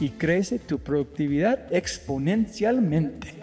[0.00, 3.34] y crece tu productividad exponencialmente.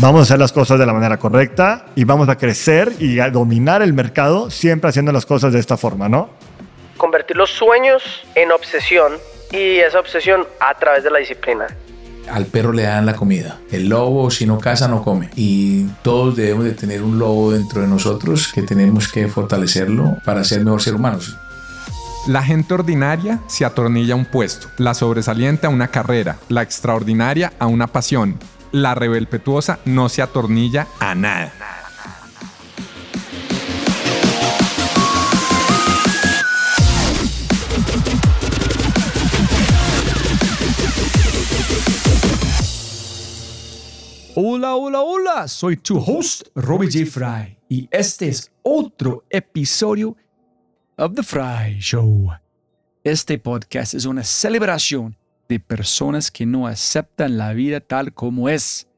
[0.00, 3.30] Vamos a hacer las cosas de la manera correcta y vamos a crecer y a
[3.30, 6.30] dominar el mercado siempre haciendo las cosas de esta forma, ¿no?
[6.98, 8.02] convertir los sueños
[8.34, 9.14] en obsesión
[9.50, 11.66] y esa obsesión a través de la disciplina.
[12.30, 13.58] Al perro le dan la comida.
[13.70, 15.30] El lobo si no caza no come.
[15.36, 20.44] Y todos debemos de tener un lobo dentro de nosotros que tenemos que fortalecerlo para
[20.44, 21.36] ser mejor ser humanos.
[22.26, 27.52] La gente ordinaria se atornilla a un puesto, la sobresaliente a una carrera, la extraordinaria
[27.58, 28.38] a una pasión,
[28.70, 31.77] la rebelpetuosa no se atornilla a nada.
[44.58, 47.06] Hola, hola, hola, soy tu host, Robbie J.
[47.06, 50.16] Fry, y este es otro episodio
[50.96, 52.32] of The Fry Show.
[53.04, 55.16] Este podcast es una celebración
[55.48, 58.88] de personas que no aceptan la vida tal como es.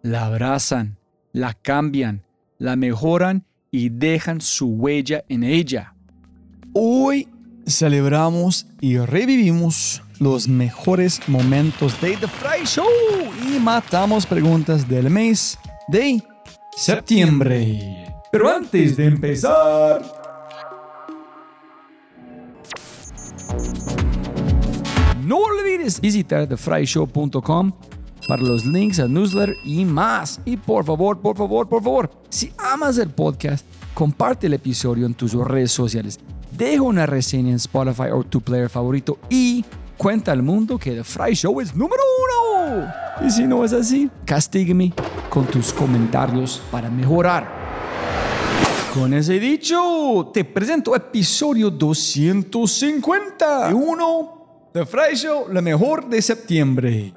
[0.00, 0.96] La abrazan,
[1.34, 2.24] la cambian,
[2.56, 5.94] la mejoran y dejan su huella en ella.
[6.72, 7.28] Hoy
[7.66, 12.86] celebramos y revivimos los mejores momentos de The Fry Show
[13.48, 15.58] y matamos preguntas del mes
[15.88, 16.22] de
[16.76, 18.14] septiembre.
[18.30, 20.02] Pero antes de empezar...
[25.24, 27.72] No olvides visitar thefryshow.com
[28.26, 30.40] para los links al newsletter y más.
[30.44, 35.14] Y por favor, por favor, por favor, si amas el podcast, comparte el episodio en
[35.14, 36.18] tus redes sociales.
[36.50, 39.64] Deja una reseña en Spotify o tu player favorito y
[39.96, 42.92] cuenta al mundo que The Fry Show es número uno.
[43.26, 44.92] Y si no es así, castígueme
[45.28, 47.62] con tus comentarios para mejorar.
[48.94, 53.74] Con ese dicho, te presento episodio 250 de
[54.72, 57.14] The Fry Show, lo mejor de septiembre.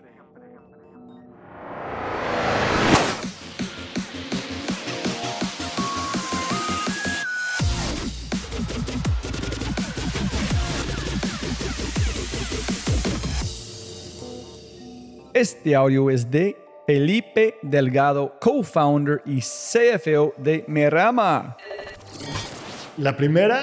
[15.45, 16.57] Este audio es de
[16.88, 21.56] Felipe Delgado, co-founder y CFO de Merama.
[22.97, 23.62] La primera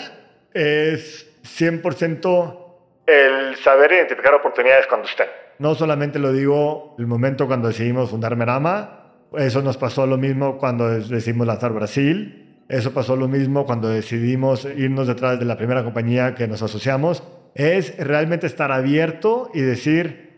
[0.55, 2.57] es 100%
[3.05, 5.27] el saber identificar oportunidades cuando estén.
[5.59, 10.59] No solamente lo digo el momento cuando decidimos fundar Merama, eso nos pasó lo mismo
[10.59, 15.83] cuando decidimos lanzar Brasil, eso pasó lo mismo cuando decidimos irnos detrás de la primera
[15.83, 17.25] compañía que nos asociamos,
[17.57, 20.32] es realmente estar abierto y decir,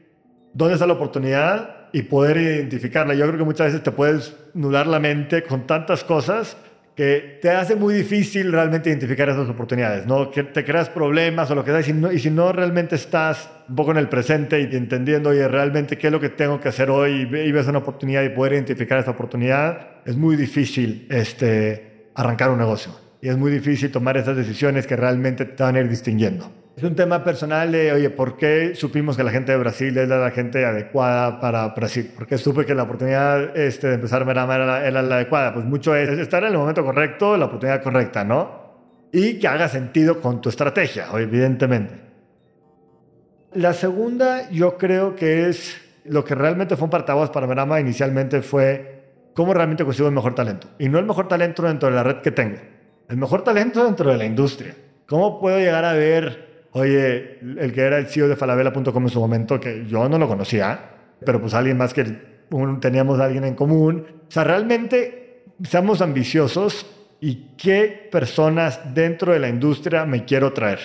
[0.55, 3.15] dónde está la oportunidad y poder identificarla.
[3.15, 6.57] Yo creo que muchas veces te puedes nublar la mente con tantas cosas
[6.97, 10.31] que te hace muy difícil realmente identificar esas oportunidades, ¿no?
[10.31, 12.95] Que te creas problemas o lo que sea, y si no, y si no realmente
[12.95, 16.61] estás un poco en el presente y entendiendo, oye, realmente qué es lo que tengo
[16.61, 21.09] que hacer hoy y ves una oportunidad y poder identificar esa oportunidad, es muy difícil
[21.11, 22.93] este, arrancar un negocio.
[23.21, 26.64] Y es muy difícil tomar esas decisiones que realmente te van a ir distinguiendo.
[26.77, 30.09] Es un tema personal de, oye, ¿por qué supimos que la gente de Brasil es
[30.09, 32.11] la gente adecuada para Brasil?
[32.13, 35.55] ¿Por qué supe que la oportunidad este, de empezar Merama era era la adecuada?
[35.55, 38.65] Pues mucho es estar en el momento correcto, la oportunidad correcta, ¿no?
[39.13, 41.95] Y que haga sentido con tu estrategia, evidentemente.
[43.53, 48.43] La segunda, yo creo que es lo que realmente fue un partaguas para Merama inicialmente
[48.43, 50.67] fue cómo realmente consigo el mejor talento.
[50.81, 52.59] Y no el mejor talento dentro de la red que tengo,
[53.09, 54.75] el mejor talento dentro de la industria.
[55.07, 59.21] ¿Cómo puedo llegar a ver Oye, el que era el CEO de falabella.com en su
[59.21, 60.91] momento, que yo no lo conocía,
[61.25, 62.05] pero pues alguien más que
[62.81, 64.07] teníamos a alguien en común.
[64.29, 66.85] O sea, realmente seamos ambiciosos
[67.21, 70.81] y qué personas dentro de la industria me quiero traer.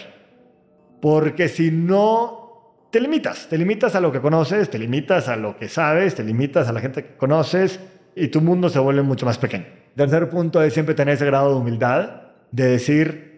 [1.02, 5.58] Porque si no, te limitas, te limitas a lo que conoces, te limitas a lo
[5.58, 7.80] que sabes, te limitas a la gente que conoces
[8.16, 9.66] y tu mundo se vuelve mucho más pequeño.
[9.96, 12.22] Tercer punto es siempre tener ese grado de humildad,
[12.52, 13.29] de decir,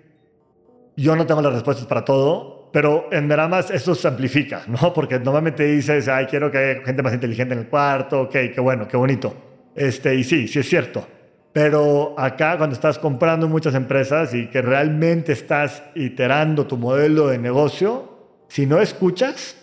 [0.96, 4.94] yo no tengo las respuestas para todo, pero en Veramas eso se amplifica, ¿no?
[4.94, 8.62] Porque normalmente dices, ay, quiero que haya gente más inteligente en el cuarto, ok, qué
[8.62, 9.34] bueno, qué bonito.
[9.76, 11.08] Este, y sí, sí es cierto.
[11.54, 17.38] Pero acá cuando estás comprando muchas empresas y que realmente estás iterando tu modelo de
[17.38, 18.10] negocio,
[18.48, 19.58] si no escuchas,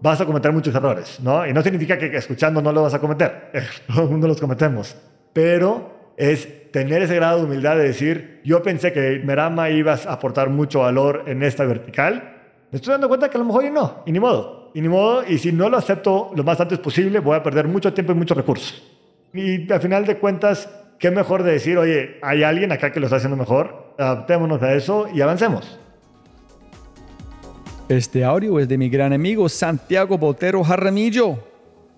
[0.00, 1.44] vas a cometer muchos errores, ¿no?
[1.46, 3.50] Y no significa que escuchando no lo vas a cometer,
[3.86, 4.96] todo el mundo los cometemos,
[5.32, 10.12] pero es tener ese grado de humildad de decir, yo pensé que Merama iba a
[10.12, 12.36] aportar mucho valor en esta vertical,
[12.70, 14.88] me estoy dando cuenta que a lo mejor y no, y ni modo, y ni
[14.88, 18.12] modo, y si no lo acepto lo más antes posible, voy a perder mucho tiempo
[18.12, 18.82] y muchos recursos.
[19.32, 20.68] Y al final de cuentas,
[20.98, 24.74] qué mejor de decir, oye, hay alguien acá que lo está haciendo mejor, adaptémonos a
[24.74, 25.78] eso y avancemos.
[27.88, 31.38] Este audio es de mi gran amigo Santiago Botero Jaramillo,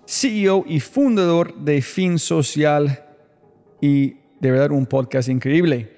[0.05, 3.08] CEO y fundador de Fin Social
[3.81, 5.93] y de verdad un podcast increíble.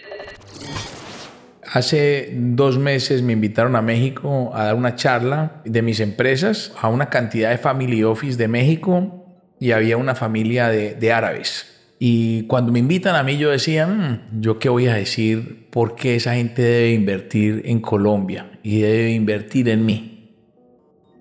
[1.73, 6.89] Hace dos meses me invitaron a México a dar una charla de mis empresas a
[6.89, 9.25] una cantidad de family office de México
[9.57, 11.67] y había una familia de, árabes.
[11.97, 15.67] Y cuando me invitan a mí yo decía, mm, ¿yo qué voy a decir?
[15.69, 20.35] ¿Por qué esa gente debe invertir en Colombia y debe invertir en mí?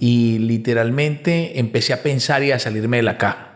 [0.01, 3.50] Y literalmente empecé a pensar y a salirme de la caja.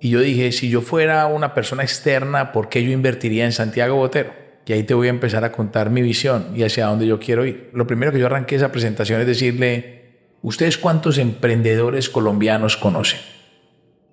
[0.00, 3.96] Y yo dije, si yo fuera una persona externa, ¿por qué yo invertiría en Santiago
[3.96, 4.32] Botero?
[4.66, 7.46] Y ahí te voy a empezar a contar mi visión y hacia dónde yo quiero
[7.46, 7.70] ir.
[7.72, 13.20] Lo primero que yo arranqué esa presentación es decirle, ¿ustedes cuántos emprendedores colombianos conocen?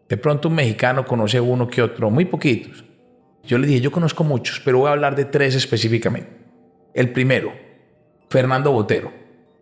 [0.08, 2.86] De pronto un mexicano conoce uno que otro, muy poquitos.
[3.44, 6.30] Yo le dije, yo conozco muchos, pero voy a hablar de tres específicamente.
[6.94, 7.52] El primero,
[8.30, 9.12] Fernando Botero,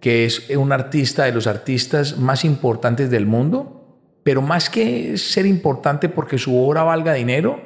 [0.01, 3.81] que es un artista de los artistas más importantes del mundo
[4.23, 7.59] pero más que ser importante porque su obra valga dinero,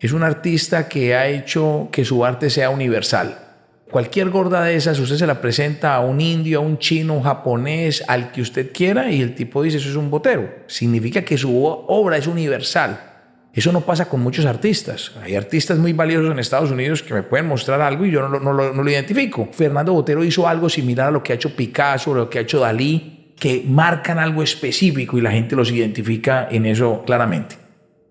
[0.00, 3.46] es un artista que ha hecho que su arte sea universal.
[3.90, 7.16] Cualquier gorda de esas, usted se la presenta a un indio, a un chino, a
[7.16, 10.48] un japonés, al que usted quiera, y el tipo dice, eso es un botero.
[10.68, 13.00] Significa que su obra es universal.
[13.52, 15.12] Eso no pasa con muchos artistas.
[15.20, 18.52] Hay artistas muy valiosos en Estados Unidos que me pueden mostrar algo y yo no,
[18.52, 19.48] lo identifico.
[19.52, 22.42] Fernando Botero hizo algo similar a lo que ha hecho Picasso, a lo que ha
[22.42, 27.56] hecho Dalí, que marcan algo específico y la gente los identifica en eso claramente.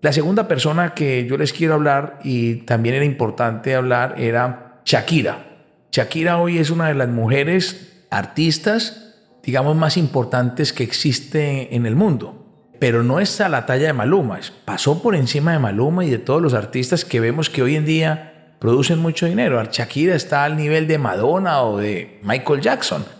[0.02, 5.46] La segunda persona que yo les quiero hablar y también era importante hablar era Shakira.
[5.92, 11.94] Shakira hoy es una de las mujeres artistas, digamos, más importantes que existe en el
[11.94, 12.36] mundo.
[12.80, 16.18] Pero no es a la talla de Maluma, pasó por encima de Maluma y de
[16.18, 19.62] todos los artistas que vemos que hoy en día producen mucho dinero.
[19.62, 23.19] Shakira está al nivel de Madonna o de Michael Jackson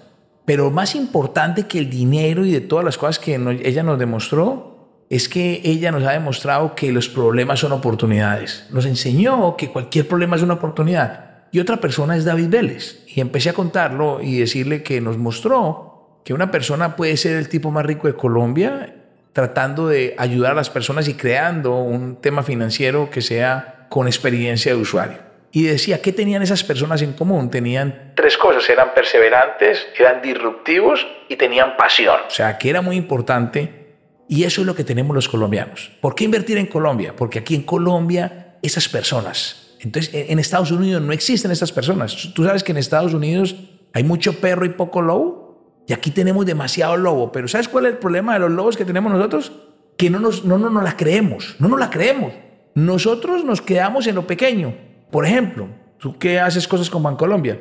[0.51, 5.05] pero más importante que el dinero y de todas las cosas que ella nos demostró,
[5.09, 8.67] es que ella nos ha demostrado que los problemas son oportunidades.
[8.73, 11.45] Nos enseñó que cualquier problema es una oportunidad.
[11.53, 13.05] Y otra persona es David Vélez.
[13.07, 17.49] Y empecé a contarlo y decirle que nos mostró que una persona puede ser el
[17.49, 18.97] tipo más rico de Colombia
[19.33, 24.75] tratando de ayudar a las personas y creando un tema financiero que sea con experiencia
[24.75, 27.51] de usuario y decía, ¿qué tenían esas personas en común?
[27.51, 32.19] Tenían tres cosas, eran perseverantes, eran disruptivos y tenían pasión.
[32.27, 33.97] O sea, que era muy importante
[34.29, 35.91] y eso es lo que tenemos los colombianos.
[36.01, 37.15] ¿Por qué invertir en Colombia?
[37.17, 42.31] Porque aquí en Colombia esas personas, entonces en Estados Unidos no existen esas personas.
[42.35, 43.57] Tú sabes que en Estados Unidos
[43.93, 47.93] hay mucho perro y poco lobo y aquí tenemos demasiado lobo, pero ¿sabes cuál es
[47.93, 49.51] el problema de los lobos que tenemos nosotros?
[49.97, 52.33] Que no nos, no, no, no la creemos, no nos la creemos.
[52.77, 57.61] Nosotros nos quedamos en lo pequeño Por ejemplo, tú qué haces cosas con Bancolombia.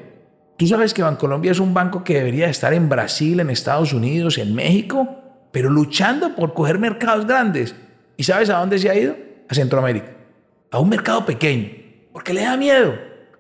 [0.58, 4.38] Tú sabes que Bancolombia es un banco que debería estar en Brasil, en Estados Unidos,
[4.38, 5.08] en México,
[5.52, 7.76] pero luchando por coger mercados grandes.
[8.18, 9.16] ¿Y sabes a dónde se ha ido?
[9.48, 10.12] A Centroamérica.
[10.72, 11.70] A un mercado pequeño.
[12.12, 12.94] Porque le da miedo.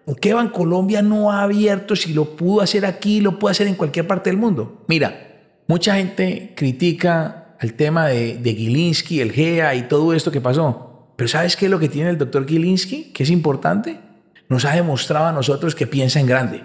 [0.05, 3.75] ¿Por qué Bancolombia no ha abierto si lo pudo hacer aquí, lo puede hacer en
[3.75, 4.83] cualquier parte del mundo?
[4.87, 10.41] Mira, mucha gente critica el tema de, de Gilinski, el GEA y todo esto que
[10.41, 10.88] pasó.
[11.19, 13.11] Pero ¿sabes qué es lo que tiene el doctor Gilinski?
[13.13, 13.99] Que es importante.
[14.47, 16.63] Nos ha demostrado a nosotros que piensa en grande.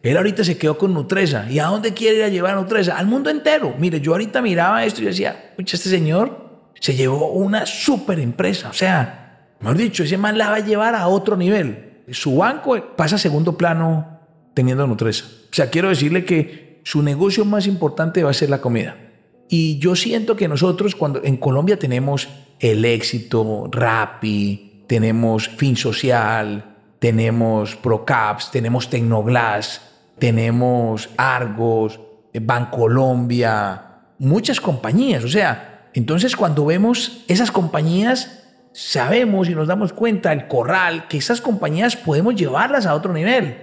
[0.00, 1.50] Él ahorita se quedó con Nutresa.
[1.50, 2.96] ¿Y a dónde quiere ir a llevar a Nutresa?
[2.96, 3.74] Al mundo entero.
[3.80, 8.68] Mire, yo ahorita miraba esto y decía, pucha, este señor se llevó una super empresa.
[8.68, 12.04] O sea, mejor dicho, ese man la va a llevar a otro nivel.
[12.12, 14.20] Su banco pasa a segundo plano
[14.54, 15.24] teniendo Nutresa.
[15.50, 19.09] O sea, quiero decirle que su negocio más importante va a ser la comida.
[19.52, 22.28] Y yo siento que nosotros cuando en Colombia tenemos
[22.60, 29.80] el éxito, Rappi, tenemos Fin Social, tenemos Procaps, tenemos Tecnoglass,
[30.20, 31.98] tenemos Argos,
[32.32, 33.82] Bancolombia,
[34.20, 35.24] muchas compañías.
[35.24, 41.18] O sea, entonces cuando vemos esas compañías, sabemos y nos damos cuenta, el corral, que
[41.18, 43.56] esas compañías podemos llevarlas a otro nivel.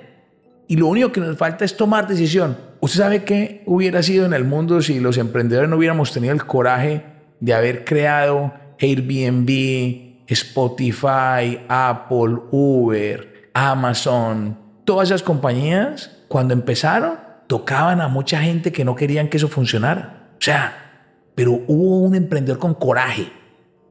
[0.67, 2.66] Y lo único que nos falta es tomar decisión.
[2.79, 6.45] ¿Usted sabe qué hubiera sido en el mundo si los emprendedores no hubiéramos tenido el
[6.45, 7.03] coraje
[7.39, 18.07] de haber creado Airbnb, Spotify, Apple, Uber, Amazon, todas esas compañías cuando empezaron, tocaban a
[18.07, 20.27] mucha gente que no querían que eso funcionara.
[20.37, 21.03] O sea,
[21.33, 23.31] pero hubo un emprendedor con coraje.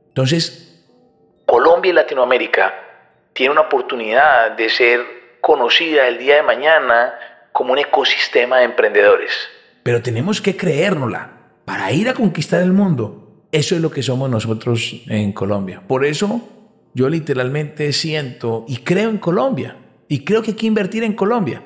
[0.09, 0.85] Entonces,
[1.47, 2.75] Colombia y Latinoamérica
[3.33, 5.00] tienen una oportunidad de ser
[5.40, 7.14] conocida el día de mañana
[7.57, 9.31] como un ecosistema de emprendedores.
[9.83, 11.31] Pero tenemos que creérnosla
[11.65, 13.47] para ir a conquistar el mundo.
[13.51, 15.83] Eso es lo que somos nosotros en Colombia.
[15.89, 16.47] Por eso
[16.93, 19.79] yo literalmente siento y creo en Colombia.
[20.07, 21.63] Y creo que hay que invertir en Colombia.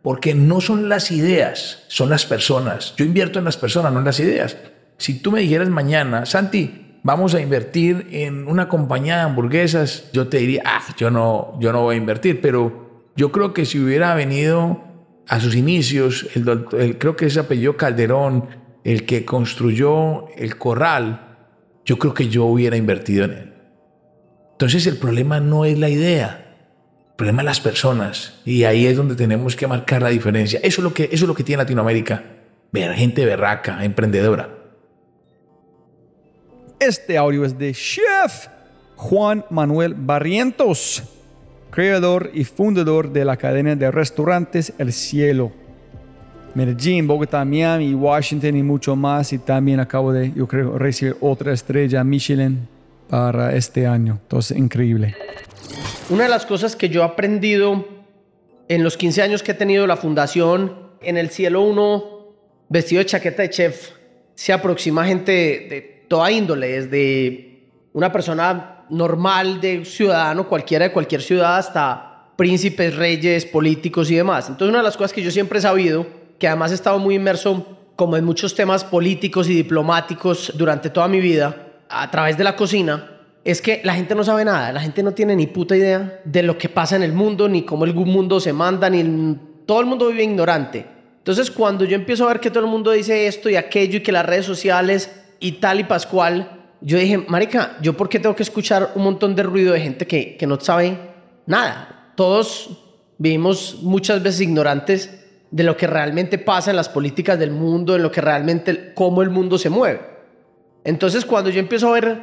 [0.00, 2.94] Porque no son las ideas, son las personas.
[2.96, 4.56] Yo invierto en las personas, no en las ideas.
[4.96, 10.26] Si tú me dijeras mañana, Santi, vamos a invertir en una compañía de hamburguesas, yo
[10.28, 12.40] te diría, ah, yo no, yo no voy a invertir.
[12.40, 14.93] Pero yo creo que si hubiera venido
[15.28, 16.26] a sus inicios,
[16.98, 18.48] creo que ese apellido Calderón,
[18.84, 21.36] el que construyó el corral,
[21.84, 23.54] yo creo que yo hubiera invertido en él.
[24.52, 26.56] Entonces el problema no es la idea,
[27.08, 28.40] el problema es las personas.
[28.44, 30.60] Y ahí es donde tenemos que marcar la diferencia.
[30.62, 32.22] Eso es lo que, eso es lo que tiene Latinoamérica.
[32.72, 34.50] Ver gente berraca, emprendedora.
[36.80, 38.48] Este audio es de Chef
[38.96, 41.02] Juan Manuel Barrientos,
[41.74, 45.50] creador y fundador de la cadena de restaurantes El Cielo.
[46.54, 49.32] Medellín, Bogotá, Miami, Washington y mucho más.
[49.32, 52.68] Y también acabo de, yo creo, recibir otra estrella Michelin
[53.10, 54.20] para este año.
[54.22, 55.16] Entonces, increíble.
[56.10, 57.84] Una de las cosas que yo he aprendido
[58.68, 62.34] en los 15 años que he tenido la fundación, en el cielo uno
[62.68, 63.90] vestido de chaqueta de chef,
[64.36, 71.22] se aproxima gente de, toda índole, desde una persona normal, de ciudadano, cualquiera de cualquier
[71.22, 74.48] ciudad, hasta príncipes, reyes, políticos y demás.
[74.48, 76.06] Entonces una de las cosas que yo siempre he sabido,
[76.38, 81.06] que además he estado muy inmerso como en muchos temas políticos y diplomáticos durante toda
[81.08, 81.56] mi vida,
[81.88, 83.10] a través de la cocina,
[83.44, 86.42] es que la gente no sabe nada, la gente no tiene ni puta idea de
[86.42, 89.86] lo que pasa en el mundo, ni cómo el mundo se manda, ni todo el
[89.86, 90.86] mundo vive ignorante.
[91.18, 94.02] Entonces, cuando yo empiezo a ver que todo el mundo dice esto y aquello y
[94.02, 95.10] que las redes sociales
[95.40, 99.34] y tal y pascual, yo dije, marica, ¿yo por qué tengo que escuchar un montón
[99.34, 100.98] de ruido de gente que, que no sabe
[101.46, 102.12] nada?
[102.14, 102.78] Todos
[103.16, 105.10] vivimos muchas veces ignorantes
[105.50, 109.22] de lo que realmente pasa en las políticas del mundo, en lo que realmente, cómo
[109.22, 110.00] el mundo se mueve.
[110.84, 112.22] Entonces, cuando yo empiezo a ver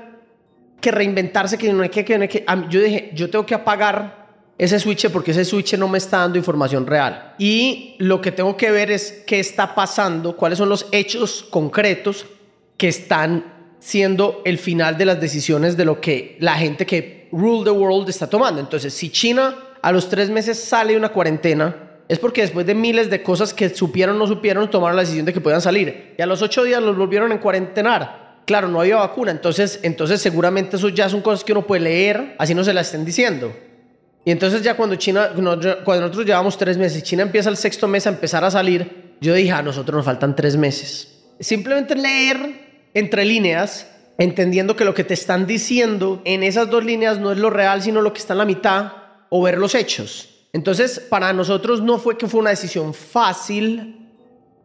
[0.80, 3.56] que reinventarse, que no hay que, que, no hay que yo dije, yo tengo que
[3.56, 4.28] apagar
[4.60, 7.34] ese switch porque ese switch no me está dando información real.
[7.40, 12.28] Y lo que tengo que ver es qué está pasando, cuáles son los hechos concretos
[12.78, 13.51] que están
[13.82, 18.08] siendo el final de las decisiones de lo que la gente que rule the world
[18.08, 18.62] está tomando.
[18.62, 22.76] Entonces, si China a los tres meses sale de una cuarentena, es porque después de
[22.76, 26.14] miles de cosas que supieron o no supieron, tomaron la decisión de que puedan salir.
[26.18, 30.22] Y a los ocho días los volvieron en cuarentenar claro, no había vacuna, entonces, entonces
[30.22, 33.56] seguramente eso ya son cosas que uno puede leer, así no se las estén diciendo.
[34.26, 38.06] Y entonces ya cuando China, cuando nosotros llevamos tres meses, China empieza el sexto mes
[38.06, 41.24] a empezar a salir, yo dije, a nosotros nos faltan tres meses.
[41.40, 47.20] Simplemente leer entre líneas, entendiendo que lo que te están diciendo en esas dos líneas
[47.20, 48.94] no es lo real, sino lo que está en la mitad,
[49.30, 50.30] o ver los hechos.
[50.54, 54.10] Entonces, para nosotros no fue que fue una decisión fácil,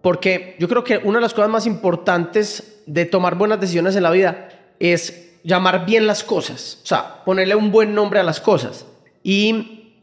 [0.02, 4.02] porque yo creo que una de las cosas más importantes de tomar buenas decisiones en
[4.02, 8.40] la vida es llamar bien las cosas, o sea, ponerle un buen nombre a las
[8.40, 8.86] cosas.
[9.22, 9.94] Y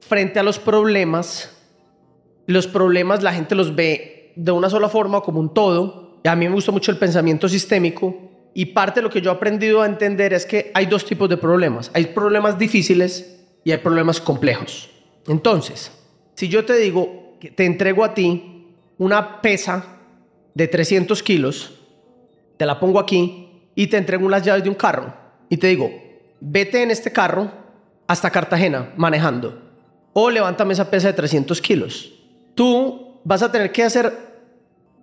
[0.00, 1.56] frente a los problemas,
[2.46, 6.07] los problemas la gente los ve de una sola forma como un todo.
[6.24, 9.34] A mí me gusta mucho el pensamiento sistémico y parte de lo que yo he
[9.34, 11.90] aprendido a entender es que hay dos tipos de problemas.
[11.94, 14.90] Hay problemas difíciles y hay problemas complejos.
[15.26, 15.92] Entonces,
[16.34, 19.98] si yo te digo que te entrego a ti una pesa
[20.54, 21.72] de 300 kilos,
[22.56, 25.14] te la pongo aquí y te entrego las llaves de un carro
[25.48, 25.90] y te digo,
[26.40, 27.50] vete en este carro
[28.06, 29.62] hasta Cartagena manejando
[30.12, 32.12] o levántame esa pesa de 300 kilos.
[32.54, 34.27] Tú vas a tener que hacer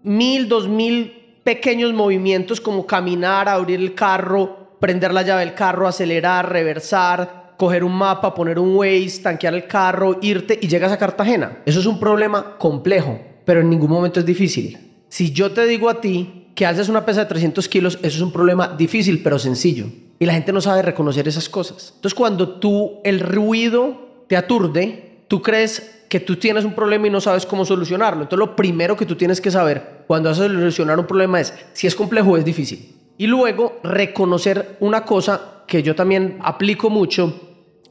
[0.06, 5.88] mil, dos mil pequeños movimientos como caminar, abrir el carro, prender la llave del carro,
[5.88, 10.98] acelerar, reversar, coger un mapa, poner un Waze, tanquear el carro, irte y llegas a
[10.98, 11.60] Cartagena.
[11.66, 14.78] Eso es un problema complejo, pero en ningún momento es difícil.
[15.10, 18.22] Si yo te digo a ti que haces una pesa de 300 kilos, eso es
[18.22, 19.86] un problema difícil, pero sencillo.
[20.20, 21.94] Y la gente no sabe reconocer esas cosas.
[21.96, 27.10] Entonces cuando tú, el ruido te aturde, tú crees que tú tienes un problema y
[27.10, 28.24] no sabes cómo solucionarlo.
[28.24, 31.54] Entonces lo primero que tú tienes que saber cuando vas a solucionar un problema es
[31.74, 32.96] si es complejo o es difícil.
[33.18, 37.34] Y luego reconocer una cosa que yo también aplico mucho,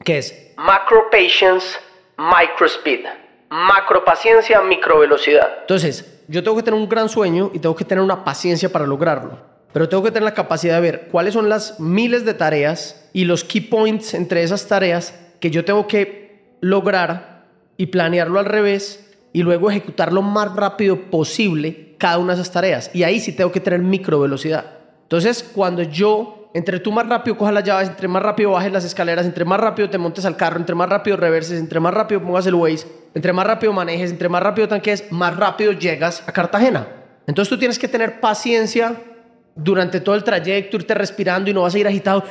[0.03, 1.77] que es macro patience,
[2.17, 3.05] micro speed.
[3.49, 5.59] Macro paciencia, micro velocidad.
[5.61, 8.85] Entonces, yo tengo que tener un gran sueño y tengo que tener una paciencia para
[8.85, 9.37] lograrlo.
[9.71, 13.25] Pero tengo que tener la capacidad de ver cuáles son las miles de tareas y
[13.25, 16.24] los key points entre esas tareas que yo tengo que
[16.61, 17.45] lograr
[17.77, 22.53] y planearlo al revés y luego ejecutar lo más rápido posible cada una de esas
[22.53, 22.89] tareas.
[22.93, 24.65] Y ahí sí tengo que tener micro velocidad.
[25.03, 28.85] Entonces, cuando yo, entre tú más rápido cojas las llaves, entre más rápido bajes las
[28.85, 32.21] escaleras, entre más rápido te montes al carro, entre más rápido reverses, entre más rápido
[32.21, 36.31] pongas el Waze, entre más rápido manejes, entre más rápido tanques, más rápido llegas a
[36.31, 36.87] Cartagena.
[37.27, 38.95] Entonces tú tienes que tener paciencia
[39.55, 42.23] durante todo el trayecto, irte respirando y no vas a ir agitado.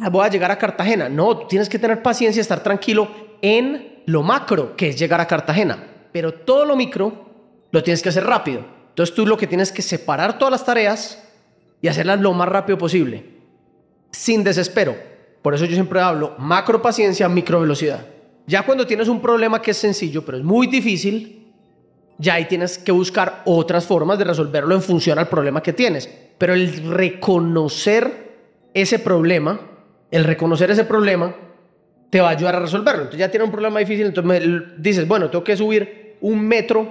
[0.00, 1.08] Ah, voy a llegar a Cartagena.
[1.08, 3.08] No, tienes que tener paciencia, estar tranquilo
[3.42, 5.86] en lo macro, que es llegar a Cartagena.
[6.12, 7.26] Pero todo lo micro
[7.70, 8.64] lo tienes que hacer rápido.
[8.88, 11.22] Entonces tú lo que tienes que separar todas las tareas
[11.80, 13.24] y hacerlas lo más rápido posible,
[14.10, 14.96] sin desespero.
[15.42, 18.06] Por eso yo siempre hablo macro paciencia, micro velocidad.
[18.46, 21.52] Ya cuando tienes un problema que es sencillo, pero es muy difícil,
[22.18, 26.08] ya ahí tienes que buscar otras formas de resolverlo en función al problema que tienes.
[26.38, 28.32] Pero el reconocer
[28.74, 29.60] ese problema,
[30.10, 31.34] el reconocer ese problema
[32.12, 33.04] te va a ayudar a resolverlo.
[33.04, 36.86] Entonces ya tiene un problema difícil, entonces me dices, bueno, tengo que subir un metro,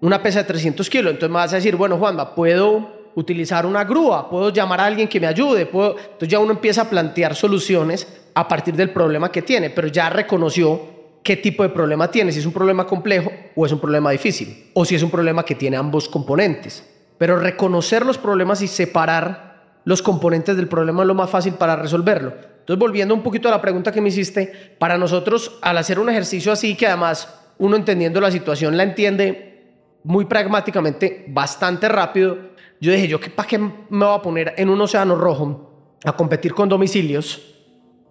[0.00, 1.10] una pesa de 300 kilos.
[1.10, 5.08] Entonces me vas a decir, bueno, Juanma, puedo utilizar una grúa, puedo llamar a alguien
[5.08, 5.96] que me ayude, puedo...
[5.98, 10.08] Entonces ya uno empieza a plantear soluciones a partir del problema que tiene, pero ya
[10.10, 10.80] reconoció
[11.24, 14.70] qué tipo de problema tiene, si es un problema complejo o es un problema difícil,
[14.74, 16.88] o si es un problema que tiene ambos componentes.
[17.18, 21.74] Pero reconocer los problemas y separar los componentes del problema es lo más fácil para
[21.74, 22.51] resolverlo.
[22.62, 26.08] Entonces, volviendo un poquito a la pregunta que me hiciste, para nosotros, al hacer un
[26.08, 29.64] ejercicio así, que además uno entendiendo la situación la entiende
[30.04, 32.38] muy pragmáticamente, bastante rápido,
[32.80, 36.12] yo dije, ¿yo qué, para qué me voy a poner en un océano rojo a
[36.12, 37.42] competir con domicilios,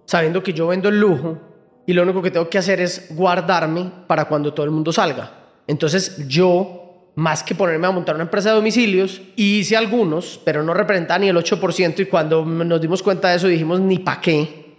[0.06, 1.38] sabiendo que yo vendo el lujo
[1.86, 5.32] y lo único que tengo que hacer es guardarme para cuando todo el mundo salga?
[5.66, 6.81] Entonces, yo
[7.16, 11.30] más que ponerme a montar una empresa de domicilios, hice algunos, pero no representaba ni
[11.30, 14.76] el 8% y cuando nos dimos cuenta de eso dijimos, ni para qué.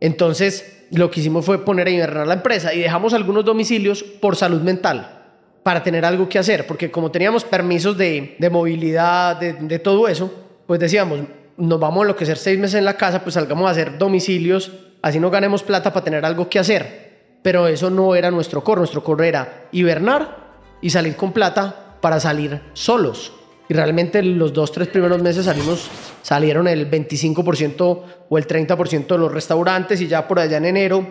[0.00, 4.36] Entonces lo que hicimos fue poner a invernar la empresa y dejamos algunos domicilios por
[4.36, 5.20] salud mental,
[5.62, 10.06] para tener algo que hacer, porque como teníamos permisos de, de movilidad, de, de, todo
[10.08, 10.30] eso,
[10.66, 11.20] pues decíamos,
[11.56, 14.70] nos vamos a enloquecer seis meses en la casa, pues salgamos a hacer domicilios,
[15.00, 17.38] así no ganemos plata para tener algo que hacer.
[17.42, 20.43] Pero eso no era nuestro core, nuestro core era hibernar
[20.84, 23.32] y salir con plata para salir solos.
[23.70, 25.88] Y realmente los dos, tres primeros meses salimos,
[26.20, 31.06] salieron el 25% o el 30% de los restaurantes y ya por allá en enero,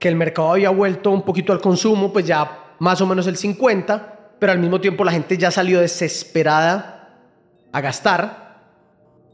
[0.00, 3.36] que el mercado había vuelto un poquito al consumo, pues ya más o menos el
[3.36, 4.02] 50%,
[4.40, 7.20] pero al mismo tiempo la gente ya salió desesperada
[7.70, 8.60] a gastar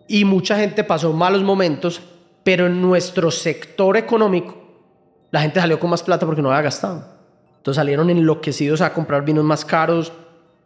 [0.07, 2.03] y mucha gente pasó malos momentos,
[2.45, 4.55] pero en nuestro sector económico
[5.31, 7.18] la gente salió con más plata porque no había gastado.
[7.59, 10.13] Entonces salieron enloquecidos a comprar vinos más caros,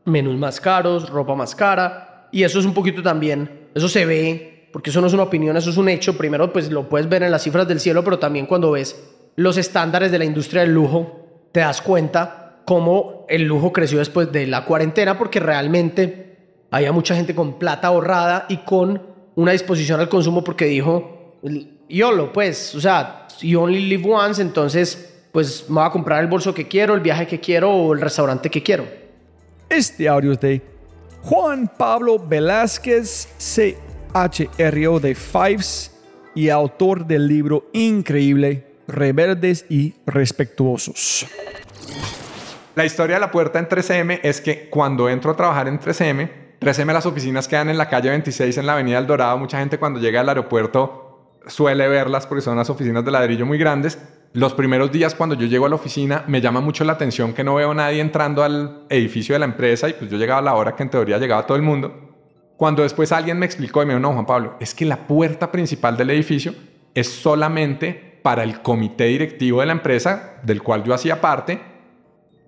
[0.04, 2.28] menús más caros, ropa más cara.
[2.32, 5.56] Y eso es un poquito también, eso se ve, porque eso no es una opinión,
[5.56, 6.16] eso es un hecho.
[6.16, 9.56] Primero, pues lo puedes ver en las cifras del cielo, pero también cuando ves los
[9.56, 14.46] estándares de la industria del lujo, te das cuenta cómo el lujo creció después de
[14.46, 19.02] la cuarentena, porque realmente había mucha gente con plata ahorrada y con
[19.34, 21.38] una disposición al consumo porque dijo,
[21.88, 26.28] YOLO, pues, o sea, you only live once, entonces pues me voy a comprar el
[26.28, 28.86] bolso que quiero, el viaje que quiero o el restaurante que quiero.
[29.68, 30.60] Este audio es de
[31.22, 35.98] Juan Pablo Velázquez, CHRO de Fives
[36.34, 41.26] y autor del libro increíble Rebeldes y Respetuosos.
[42.74, 46.30] La historia de la puerta en 3M es que cuando entro a trabajar en 3M,
[46.60, 49.38] 3M las oficinas quedan en la calle 26 en la avenida El Dorado.
[49.38, 51.01] Mucha gente cuando llega al aeropuerto
[51.46, 53.98] suele verlas porque son unas oficinas de ladrillo muy grandes.
[54.32, 57.44] Los primeros días cuando yo llego a la oficina me llama mucho la atención que
[57.44, 60.42] no veo a nadie entrando al edificio de la empresa y pues yo llegaba a
[60.42, 62.10] la hora que en teoría llegaba todo el mundo.
[62.56, 65.96] Cuando después alguien me explicó y me no, Juan Pablo, es que la puerta principal
[65.96, 66.54] del edificio
[66.94, 71.71] es solamente para el comité directivo de la empresa, del cual yo hacía parte.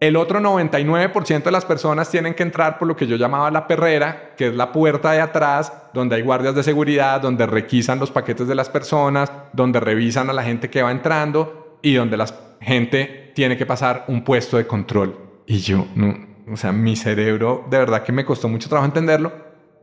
[0.07, 3.67] El otro 99% de las personas tienen que entrar por lo que yo llamaba la
[3.67, 8.11] perrera, que es la puerta de atrás, donde hay guardias de seguridad, donde requisan los
[8.11, 12.27] paquetes de las personas, donde revisan a la gente que va entrando y donde la
[12.61, 15.17] gente tiene que pasar un puesto de control.
[15.47, 16.15] Y yo, no,
[16.53, 19.33] o sea, mi cerebro de verdad que me costó mucho trabajo entenderlo,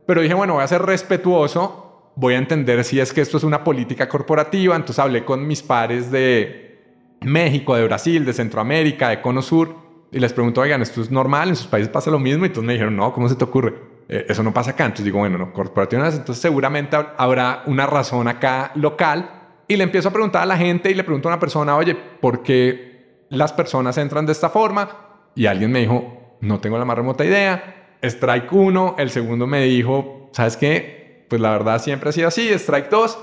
[0.06, 3.42] pero dije, bueno, voy a ser respetuoso voy a entender si es que esto es
[3.42, 4.76] una política corporativa.
[4.76, 9.81] Entonces hablé con mis pares de México, de Brasil, de Centroamérica, de Cono Sur,
[10.12, 11.48] y les pregunto, oigan, ¿esto es normal?
[11.48, 12.44] ¿En sus países pasa lo mismo?
[12.44, 13.74] Y todos me dijeron, no, ¿cómo se te ocurre?
[14.08, 14.84] Eh, eso no pasa acá.
[14.84, 16.14] Entonces digo, bueno, no, corporativas.
[16.14, 19.30] Entonces seguramente habrá una razón acá local.
[19.66, 21.94] Y le empiezo a preguntar a la gente y le pregunto a una persona, oye,
[21.94, 24.88] ¿por qué las personas entran de esta forma?
[25.34, 27.96] Y alguien me dijo, no tengo la más remota idea.
[28.02, 28.96] Strike 1.
[28.98, 31.02] El segundo me dijo, ¿sabes qué?
[31.32, 33.18] pues la verdad siempre ha sido así, strike 2.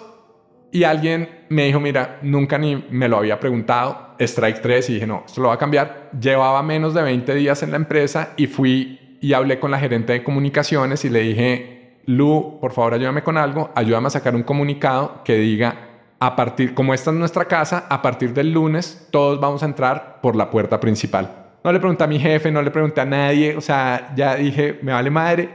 [0.72, 5.08] Y alguien me dijo, mira, nunca ni me lo había preguntado, strike 3, y dije,
[5.08, 6.12] no, esto lo va a cambiar.
[6.20, 10.14] Llevaba menos de 20 días en la empresa y fui y hablé con la gerente
[10.14, 14.44] de comunicaciones y le dije, Lu, por favor ayúdame con algo, ayúdame a sacar un
[14.44, 19.40] comunicado que diga, a partir, como esta es nuestra casa, a partir del lunes todos
[19.40, 21.48] vamos a entrar por la puerta principal.
[21.64, 24.80] No le pregunté a mi jefe, no le pregunté a nadie, o sea, ya dije,
[24.82, 25.50] me vale madre,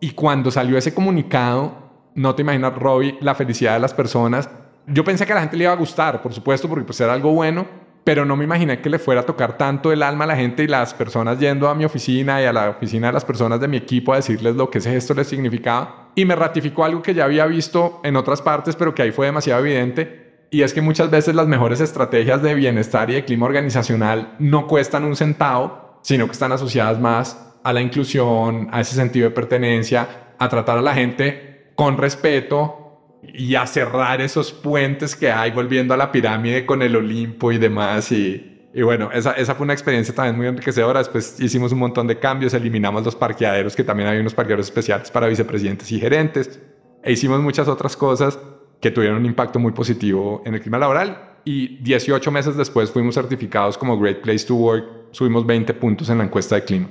[0.00, 1.85] y cuando salió ese comunicado,
[2.16, 4.48] no te imaginas, Robbie, la felicidad de las personas.
[4.86, 7.12] Yo pensé que a la gente le iba a gustar, por supuesto, porque pues era
[7.12, 7.66] algo bueno,
[8.04, 10.62] pero no me imaginé que le fuera a tocar tanto el alma a la gente
[10.62, 13.68] y las personas yendo a mi oficina y a la oficina de las personas de
[13.68, 16.12] mi equipo a decirles lo que ese gesto les significaba.
[16.14, 19.26] Y me ratificó algo que ya había visto en otras partes, pero que ahí fue
[19.26, 20.46] demasiado evidente.
[20.50, 24.66] Y es que muchas veces las mejores estrategias de bienestar y de clima organizacional no
[24.66, 29.34] cuestan un centavo, sino que están asociadas más a la inclusión, a ese sentido de
[29.34, 32.86] pertenencia, a tratar a la gente con respeto
[33.22, 37.58] y a cerrar esos puentes que hay volviendo a la pirámide con el Olimpo y
[37.58, 38.10] demás.
[38.10, 41.00] Y, y bueno, esa, esa, fue una experiencia también muy enriquecedora.
[41.00, 45.10] Después hicimos un montón de cambios, eliminamos los parqueaderos, que también había unos parqueaderos especiales
[45.10, 46.60] para vicepresidentes y gerentes.
[47.02, 48.38] E hicimos muchas otras cosas
[48.80, 51.36] que tuvieron un impacto muy positivo en el clima laboral.
[51.44, 56.18] Y 18 meses después fuimos certificados como Great Place to Work, subimos 20 puntos en
[56.18, 56.88] la encuesta de clima.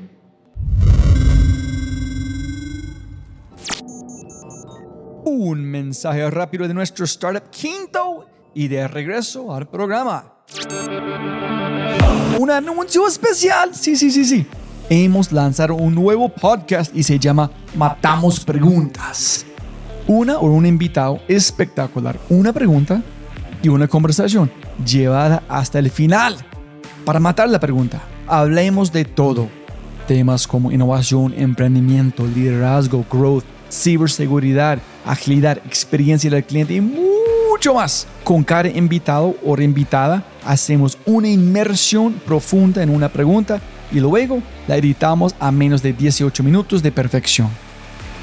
[5.37, 10.33] Un mensaje rápido de nuestro startup quinto y de regreso al programa.
[12.39, 13.75] Un anuncio especial.
[13.75, 14.47] Sí, sí, sí, sí.
[14.89, 19.45] Hemos lanzado un nuevo podcast y se llama Matamos Preguntas.
[20.07, 22.17] Una o un invitado espectacular.
[22.29, 23.01] Una pregunta
[23.61, 24.49] y una conversación
[24.85, 26.37] llevada hasta el final.
[27.03, 29.49] Para matar la pregunta, hablemos de todo
[30.07, 38.07] Temas como innovación, emprendimiento, liderazgo, growth, ciberseguridad, agilidad, experiencia del cliente y mucho más.
[38.23, 44.77] Con cada invitado o invitada hacemos una inmersión profunda en una pregunta y luego la
[44.77, 47.49] editamos a menos de 18 minutos de perfección.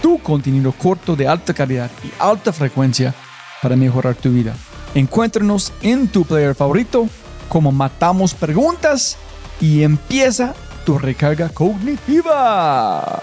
[0.02, 3.14] Tu contenido corto de alta calidad y alta frecuencia
[3.62, 4.54] para mejorar tu vida.
[4.94, 7.08] Encuéntranos en tu player favorito
[7.48, 9.16] como Matamos Preguntas
[9.60, 13.22] y empieza tu recarga cognitiva.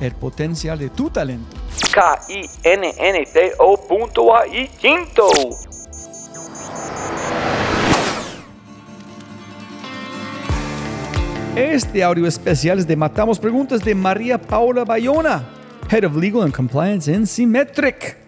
[0.00, 1.56] el potencial de tu talento.
[1.92, 2.50] K-I-N-N-T-O.ai
[4.80, 5.28] Quinto.
[11.56, 15.44] Este audio especial es de Matamos Preguntas de María Paula Bayona,
[15.90, 18.19] Head of Legal and Compliance en Symmetric.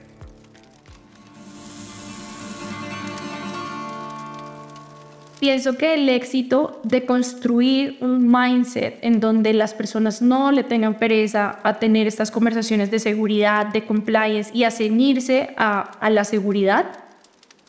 [5.43, 10.95] Pienso que el éxito de construir un mindset en donde las personas no le tengan
[10.95, 16.23] pereza a tener estas conversaciones de seguridad, de compliance y a ceñirse a, a la
[16.23, 16.93] seguridad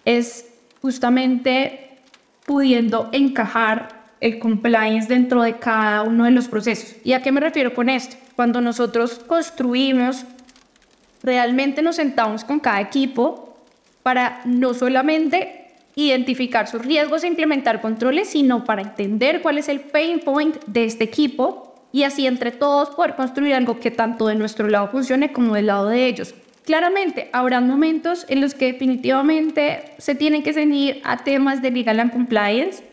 [0.05, 1.97] es justamente
[2.45, 6.97] pudiendo encajar el compliance dentro de cada uno de los procesos.
[7.03, 8.17] ¿Y a qué me refiero con esto?
[8.35, 10.25] Cuando nosotros construimos,
[11.23, 13.57] realmente nos sentamos con cada equipo
[14.03, 15.62] para no solamente
[15.95, 20.85] identificar sus riesgos e implementar controles, sino para entender cuál es el pain point de
[20.85, 25.31] este equipo y así entre todos poder construir algo que tanto de nuestro lado funcione
[25.31, 26.33] como del lado de ellos.
[26.65, 31.99] Claramente, habrá momentos en los que definitivamente se tienen que ceñir a temas de legal
[31.99, 32.83] and compliance.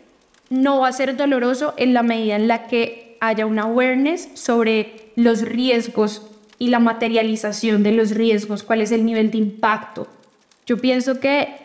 [0.50, 5.12] No va a ser doloroso en la medida en la que haya una awareness sobre
[5.14, 6.26] los riesgos
[6.58, 10.08] y la materialización de los riesgos, cuál es el nivel de impacto.
[10.66, 11.59] Yo pienso que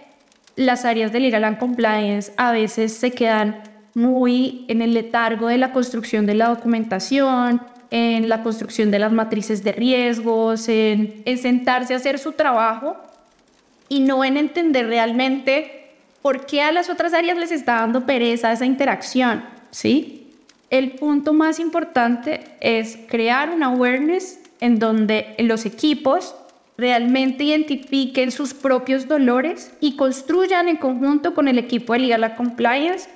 [0.56, 3.62] las áreas de legal and compliance a veces se quedan
[3.94, 9.12] muy en el letargo de la construcción de la documentación, en la construcción de las
[9.12, 12.98] matrices de riesgos, en, en sentarse a hacer su trabajo
[13.88, 18.52] y no en entender realmente por qué a las otras áreas les está dando pereza
[18.52, 20.34] esa interacción, ¿sí?
[20.70, 26.36] El punto más importante es crear una awareness en donde los equipos
[26.78, 33.10] realmente identifiquen sus propios dolores y construyan en conjunto con el equipo de Legal Compliance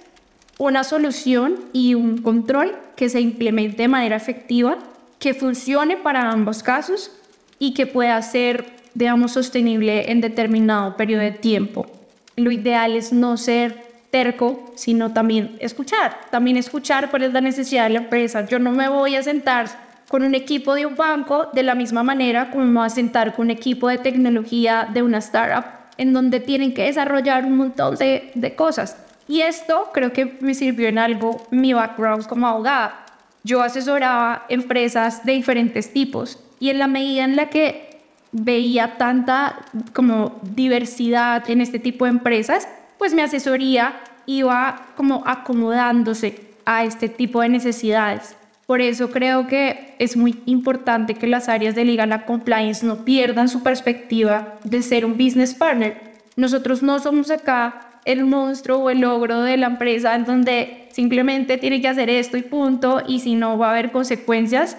[0.60, 4.78] una solución y un control que se implemente de manera efectiva,
[5.17, 7.12] que funcione para ambos casos
[7.60, 11.88] y que pueda ser, digamos, sostenible en determinado periodo de tiempo.
[12.36, 17.86] Lo ideal es no ser terco, sino también escuchar, también escuchar cuál es la necesidad
[17.86, 18.45] de la empresa.
[18.45, 22.04] Yo no me voy a sentar con un equipo de un banco de la misma
[22.04, 25.65] manera como a sentar con un equipo de tecnología de una startup
[25.98, 28.98] en donde tienen que desarrollar un montón de, de cosas.
[29.28, 33.06] Y esto creo que me sirvió en algo mi background como abogada.
[33.43, 38.00] Yo asesoraba empresas de diferentes tipos y en la medida en la que
[38.32, 39.60] veía tanta
[39.93, 42.67] como diversidad en este tipo de empresas,
[42.98, 48.36] pues mi asesoría iba como acomodándose a este tipo de necesidades.
[48.69, 53.49] Por eso creo que es muy importante que las áreas de legal compliance no pierdan
[53.49, 55.97] su perspectiva de ser un business partner.
[56.36, 61.58] Nosotros no somos acá el monstruo o el logro de la empresa en donde simplemente
[61.58, 64.77] tiene que hacer esto y punto y si no va a haber consecuencias,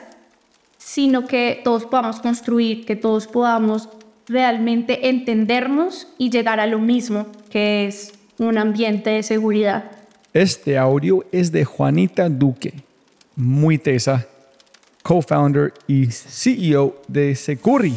[0.79, 3.89] sino que todos podamos construir, que todos podamos
[4.29, 9.91] realmente entendernos y llegar a lo mismo, que es un ambiente de seguridad.
[10.33, 12.89] Este audio es de Juanita Duque
[13.37, 14.27] muy tesa,
[15.03, 17.95] co-founder y CEO de Securri.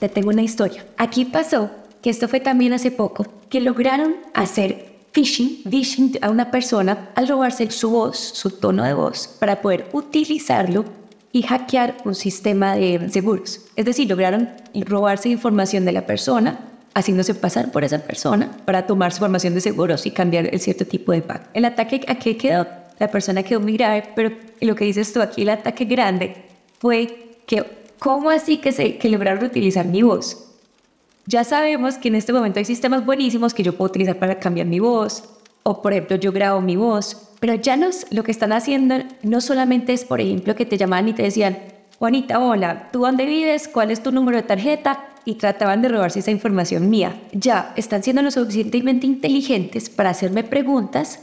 [0.00, 0.86] Te tengo una historia.
[0.96, 1.70] Aquí pasó
[2.02, 7.26] que esto fue también hace poco, que lograron hacer phishing, phishing a una persona al
[7.26, 10.84] robarse su voz, su tono de voz, para poder utilizarlo
[11.32, 13.62] y hackear un sistema de seguros.
[13.76, 16.58] Es decir, lograron robarse información de la persona
[16.94, 20.84] haciéndose pasar por esa persona para tomar su formación de seguros y cambiar el cierto
[20.84, 21.44] tipo de pago.
[21.54, 22.66] El ataque a qué quedó,
[22.98, 26.34] la persona quedó muy grave, pero lo que dices tú aquí, el ataque grande
[26.78, 27.64] fue que,
[27.98, 30.44] ¿cómo así que, se, que lograron utilizar mi voz?
[31.26, 34.66] Ya sabemos que en este momento hay sistemas buenísimos que yo puedo utilizar para cambiar
[34.66, 35.24] mi voz,
[35.62, 39.40] o por ejemplo yo grabo mi voz, pero ya nos, lo que están haciendo no
[39.40, 41.58] solamente es, por ejemplo, que te llamaban y te decían,
[41.98, 43.68] Juanita, hola, ¿tú dónde vives?
[43.68, 45.04] ¿Cuál es tu número de tarjeta?
[45.28, 47.20] Y trataban de robarse esa información mía.
[47.32, 51.18] Ya están siendo lo suficientemente inteligentes para hacerme preguntas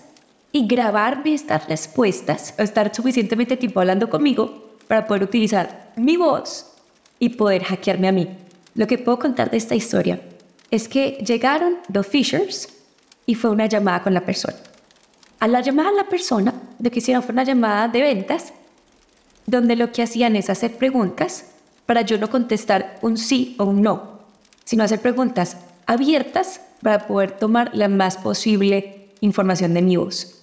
[0.52, 6.72] y grabarme estas respuestas, o estar suficientemente tiempo hablando conmigo para poder utilizar mi voz
[7.18, 8.28] y poder hackearme a mí.
[8.76, 10.22] Lo que puedo contar de esta historia
[10.70, 12.70] es que llegaron los Fishers
[13.26, 14.58] y fue una llamada con la persona.
[15.40, 18.54] A la llamada a la persona, lo que hicieron fue una llamada de ventas,
[19.48, 21.55] donde lo que hacían es hacer preguntas
[21.86, 24.20] para yo no contestar un sí o un no,
[24.64, 30.40] sino hacer preguntas abiertas para poder tomar la más posible información de mi voz.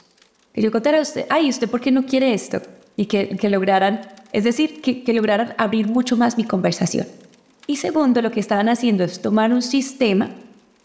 [0.52, 2.60] Que yo contara a usted, ay, ¿usted por qué no quiere esto?
[2.96, 4.02] Y que, que lograran,
[4.32, 7.06] es decir, que, que lograran abrir mucho más mi conversación.
[7.66, 10.30] Y segundo, lo que estaban haciendo es tomar un sistema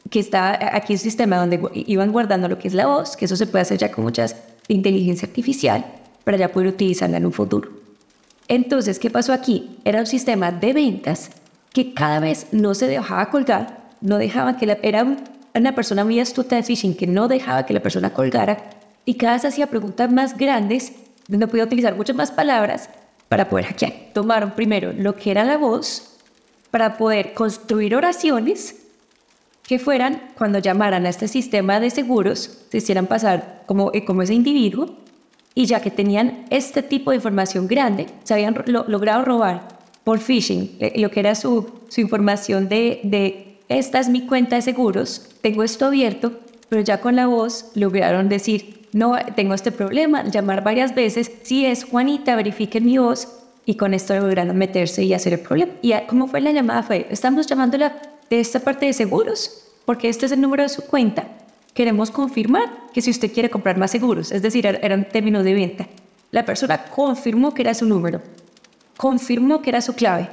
[0.09, 3.35] que está aquí un sistema donde iban guardando lo que es la voz, que eso
[3.35, 4.35] se puede hacer ya con muchas
[4.67, 5.85] inteligencia artificial
[6.23, 7.69] para ya poder utilizarla en un futuro.
[8.47, 9.77] Entonces, ¿qué pasó aquí?
[9.83, 11.31] Era un sistema de ventas
[11.73, 15.17] que cada vez no se dejaba colgar, no dejaba que la, era
[15.53, 18.57] una persona muy astuta de phishing que no dejaba que la persona colgara
[19.05, 20.93] y cada vez hacía preguntas más grandes,
[21.27, 22.89] donde podía utilizar muchas más palabras
[23.27, 23.93] para poder hackear.
[24.13, 26.17] Tomaron primero lo que era la voz
[26.71, 28.75] para poder construir oraciones
[29.63, 34.21] que fueran, cuando llamaran a este sistema de seguros, se hicieran pasar como, eh, como
[34.21, 34.95] ese individuo
[35.57, 39.67] y ya que tenían este tipo de información grande, se habían logrado robar
[40.03, 44.61] por phishing eh, lo que era su, su información de, esta es mi cuenta de
[44.61, 46.33] seguros, tengo esto abierto,
[46.69, 51.65] pero ya con la voz lograron decir, no, tengo este problema, llamar varias veces, si
[51.65, 53.27] es Juanita, verifiquen mi voz,
[53.65, 55.71] y con esto lograron meterse y hacer el problema.
[55.81, 56.83] ¿Y cómo fue la llamada?
[56.83, 60.83] Fue, estamos llamándola de esta parte de seguros, porque este es el número de su
[60.83, 61.27] cuenta.
[61.77, 65.87] Queremos confirmar que si usted quiere comprar más seguros, es decir, eran términos de venta.
[66.31, 68.19] La persona confirmó que era su número,
[68.97, 70.27] confirmó que era su clave.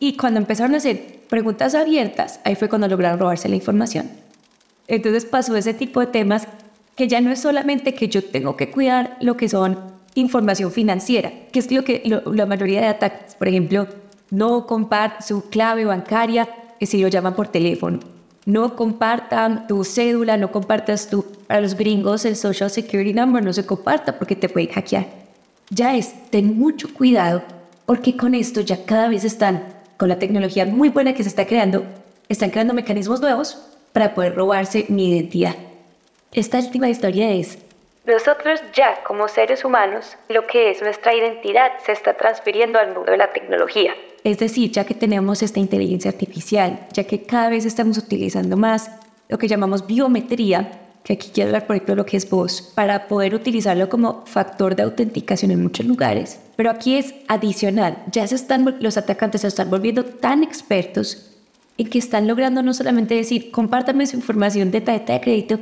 [0.00, 4.10] Y cuando empezaron a hacer preguntas abiertas, ahí fue cuando lograron robarse la información.
[4.88, 6.48] Entonces pasó ese tipo de temas
[6.96, 9.78] que ya no es solamente que yo tengo que cuidar lo que son
[10.16, 13.86] información financiera, que es lo que la mayoría de ataques, por ejemplo,
[14.32, 16.48] no compartan su clave bancaria
[16.80, 18.13] si lo llaman por teléfono.
[18.46, 23.52] No compartan tu cédula, no compartas tu, para los gringos el social security number, no
[23.52, 25.06] se comparta porque te pueden hackear.
[25.70, 27.42] Ya es, ten mucho cuidado
[27.86, 29.64] porque con esto ya cada vez están,
[29.96, 31.84] con la tecnología muy buena que se está creando,
[32.28, 33.58] están creando mecanismos nuevos
[33.92, 35.54] para poder robarse mi identidad.
[36.32, 37.58] Esta última historia es,
[38.06, 43.10] nosotros ya como seres humanos, lo que es nuestra identidad se está transfiriendo al mundo
[43.10, 43.94] de la tecnología.
[44.24, 48.90] Es decir, ya que tenemos esta inteligencia artificial, ya que cada vez estamos utilizando más
[49.28, 53.06] lo que llamamos biometría, que aquí quiero hablar por ejemplo lo que es voz, para
[53.06, 56.40] poder utilizarlo como factor de autenticación en muchos lugares.
[56.56, 61.30] Pero aquí es adicional, ya se están, los atacantes se están volviendo tan expertos
[61.76, 65.60] en que están logrando no solamente decir, compártame su información de tarjeta de crédito,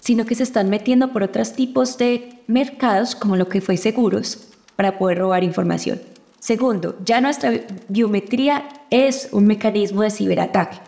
[0.00, 4.48] sino que se están metiendo por otros tipos de mercados, como lo que fue seguros,
[4.76, 6.00] para poder robar información.
[6.40, 7.52] Segundo, ya nuestra
[7.88, 10.78] biometría es un mecanismo de ciberataque,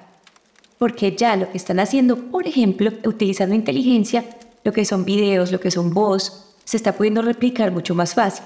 [0.78, 4.24] porque ya lo que están haciendo, por ejemplo, utilizando inteligencia,
[4.62, 8.44] lo que son videos, lo que son voz, se está pudiendo replicar mucho más fácil.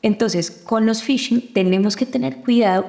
[0.00, 2.86] Entonces, con los phishing tenemos que tener cuidado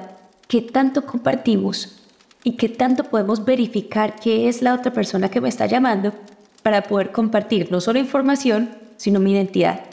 [0.48, 2.00] qué tanto compartimos
[2.44, 6.14] y qué tanto podemos verificar qué es la otra persona que me está llamando
[6.62, 9.84] para poder compartir no solo información, sino mi identidad.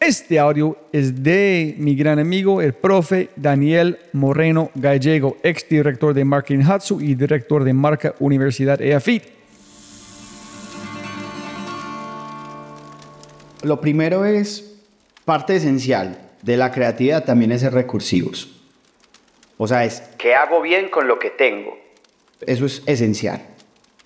[0.00, 6.24] Este audio es de mi gran amigo, el profe Daniel Moreno Gallego, ex director de
[6.24, 9.24] Marketing Hatsu y director de Marca Universidad EAFIT.
[13.64, 14.76] Lo primero es,
[15.24, 18.56] parte esencial de la creatividad también es ser recursivos.
[19.56, 21.76] O sea, es, ¿qué hago bien con lo que tengo?
[22.46, 23.42] Eso es esencial.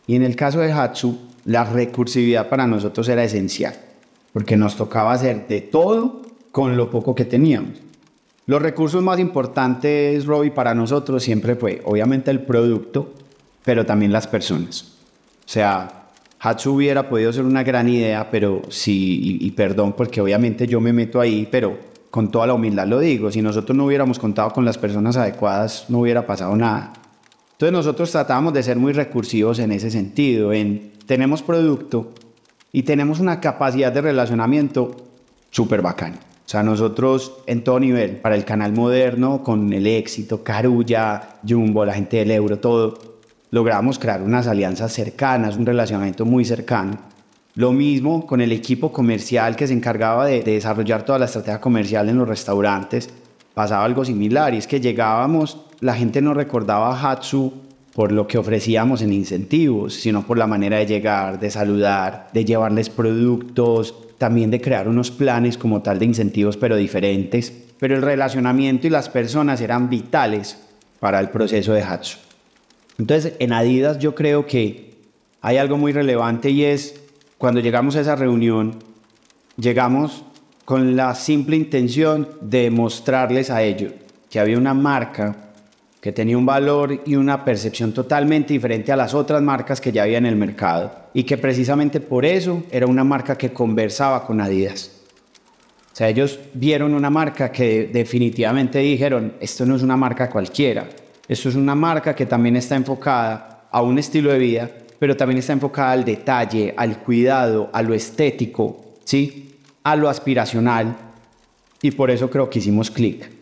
[0.07, 3.92] Y en el caso de Hatsu, la recursividad para nosotros era esencial
[4.33, 7.79] porque nos tocaba hacer de todo con lo poco que teníamos.
[8.47, 13.13] Los recursos más importantes, Robbie, para nosotros siempre fue, obviamente, el producto,
[13.65, 14.97] pero también las personas.
[15.45, 16.09] O sea,
[16.41, 20.81] Hatsu hubiera podido ser una gran idea, pero sí, y, y, perdón, porque obviamente yo
[20.81, 21.79] me meto ahí, pero
[22.11, 25.87] con toda la humildad lo digo, si nosotros no hubiéramos contado con las personas adecuadas,
[25.89, 26.93] no hubiera pasado nada.
[27.53, 32.13] Entonces nosotros tratábamos de ser muy recursivos en ese sentido, en tenemos producto,
[32.73, 34.97] y tenemos una capacidad de relacionamiento
[35.51, 36.17] súper bacana.
[36.45, 41.85] O sea, nosotros en todo nivel, para el canal moderno, con el éxito, Carulla, Jumbo,
[41.85, 42.99] la gente del euro, todo,
[43.51, 46.99] logramos crear unas alianzas cercanas, un relacionamiento muy cercano.
[47.55, 51.61] Lo mismo con el equipo comercial que se encargaba de, de desarrollar toda la estrategia
[51.61, 53.11] comercial en los restaurantes.
[53.53, 57.53] Pasaba algo similar y es que llegábamos, la gente no recordaba a Hatsu
[57.95, 62.45] por lo que ofrecíamos en incentivos, sino por la manera de llegar, de saludar, de
[62.45, 67.53] llevarles productos, también de crear unos planes como tal de incentivos pero diferentes.
[67.79, 70.59] Pero el relacionamiento y las personas eran vitales
[71.01, 72.19] para el proceso de Hatsu.
[72.99, 74.95] Entonces, en Adidas yo creo que
[75.41, 77.01] hay algo muy relevante y es
[77.37, 78.79] cuando llegamos a esa reunión,
[79.57, 80.25] llegamos
[80.65, 83.93] con la simple intención de mostrarles a ellos
[84.31, 85.52] que había una marca
[86.03, 90.03] que tenía un valor y una percepción totalmente diferente a las otras marcas que ya
[90.03, 94.41] había en el mercado y que precisamente por eso era una marca que conversaba con
[94.41, 94.91] Adidas.
[95.93, 100.89] O sea, ellos vieron una marca que definitivamente dijeron, esto no es una marca cualquiera,
[101.29, 105.39] esto es una marca que también está enfocada a un estilo de vida, pero también
[105.39, 109.55] está enfocada al detalle, al cuidado, a lo estético, ¿sí?
[109.85, 110.97] a lo aspiracional,
[111.81, 113.42] y por eso creo que hicimos clic.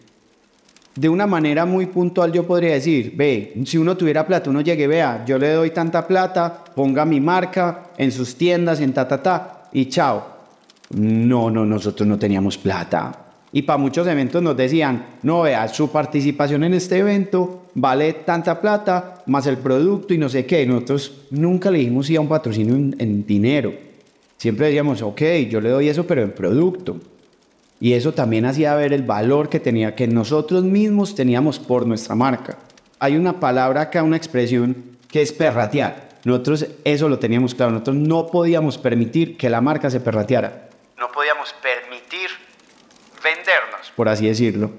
[0.95, 4.86] De una manera muy puntual yo podría decir, ve, si uno tuviera plata, uno llegue,
[4.86, 9.22] vea, yo le doy tanta plata, ponga mi marca en sus tiendas, en ta, ta,
[9.22, 10.41] ta, y chao.
[10.91, 13.26] No, no, nosotros no teníamos plata.
[13.53, 18.61] Y para muchos eventos nos decían, no, vea, su participación en este evento vale tanta
[18.61, 20.66] plata, más el producto y no sé qué.
[20.66, 23.72] Nosotros nunca le dijimos sí a un patrocinio en, en dinero.
[24.36, 26.99] Siempre decíamos, ok, yo le doy eso, pero en producto.
[27.81, 32.14] Y eso también hacía ver el valor que tenía, que nosotros mismos teníamos por nuestra
[32.14, 32.59] marca.
[32.99, 36.11] Hay una palabra acá, una expresión que es perratear.
[36.24, 37.72] Nosotros eso lo teníamos claro.
[37.72, 40.68] Nosotros no podíamos permitir que la marca se perrateara.
[40.99, 42.28] No podíamos permitir
[43.24, 44.70] vendernos, por así decirlo.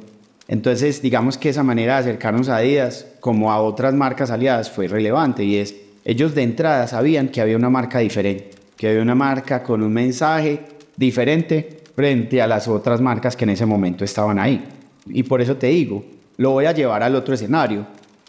[0.47, 4.87] Entonces, digamos que esa manera de acercarnos a Adidas, como a otras marcas aliadas, fue
[4.87, 5.75] relevante y es,
[6.05, 9.93] ellos de entrada sabían que había una marca diferente, que había una marca con un
[9.93, 10.59] mensaje
[10.97, 14.63] diferente frente a las otras marcas que en ese momento estaban ahí.
[15.07, 16.03] Y por eso te digo,
[16.37, 17.85] lo voy a llevar al otro escenario.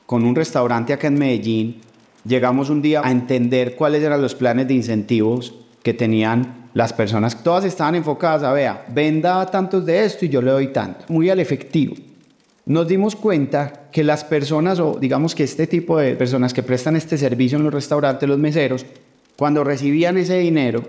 [0.06, 1.80] Con un restaurante acá en Medellín,
[2.24, 7.42] llegamos un día a entender cuáles eran los planes de incentivos que tenían las personas.
[7.42, 11.04] Todas estaban enfocadas a, vea, venda tantos de esto y yo le doy tanto.
[11.08, 11.94] Muy al efectivo.
[12.64, 16.96] Nos dimos cuenta que las personas, o digamos que este tipo de personas que prestan
[16.96, 18.86] este servicio en los restaurantes, los meseros,
[19.36, 20.84] cuando recibían ese dinero,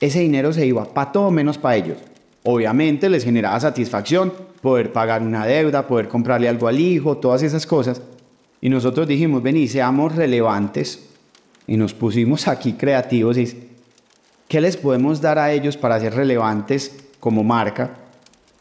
[0.00, 1.98] ese dinero se iba para todo menos para ellos.
[2.42, 4.32] Obviamente les generaba satisfacción
[4.62, 8.00] poder pagar una deuda, poder comprarle algo al hijo, todas esas cosas.
[8.62, 11.06] Y nosotros dijimos, vení, seamos relevantes.
[11.66, 13.68] Y nos pusimos aquí creativos y
[14.48, 17.90] ¿qué les podemos dar a ellos para ser relevantes como marca?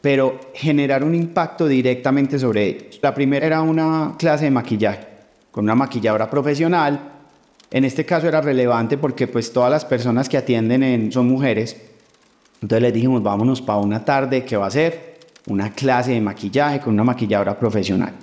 [0.02, 3.00] Pero generar un impacto directamente sobre ellos.
[3.02, 5.08] La primera era una clase de maquillaje,
[5.52, 7.19] con una maquilladora profesional
[7.72, 11.78] en este caso era relevante porque pues todas las personas que atienden son mujeres.
[12.62, 16.80] Entonces les dijimos, vámonos para una tarde que va a ser una clase de maquillaje
[16.80, 18.14] con una maquilladora profesional.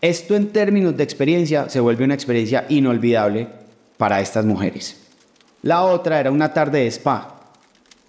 [0.00, 3.48] Esto en términos de experiencia se vuelve una experiencia inolvidable
[3.96, 5.00] para estas mujeres.
[5.62, 7.38] La otra era una tarde de spa.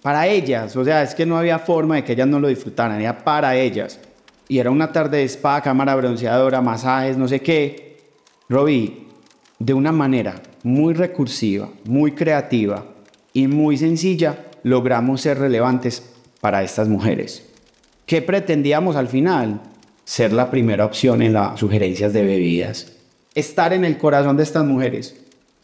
[0.02, 3.00] Para ellas, o sea, es que no había forma de que ellas no lo disfrutaran,
[3.00, 4.00] era para ellas.
[4.48, 8.02] Y era una tarde de spa, cámara bronceadora, masajes, no sé qué.
[8.48, 9.06] Robbie,
[9.58, 12.84] de una manera muy recursiva, muy creativa
[13.32, 16.02] y muy sencilla, logramos ser relevantes
[16.40, 17.44] para estas mujeres.
[18.06, 19.60] ¿Qué pretendíamos al final?
[20.04, 22.92] Ser la primera opción en las sugerencias de bebidas.
[23.34, 25.14] Estar en el corazón de estas mujeres.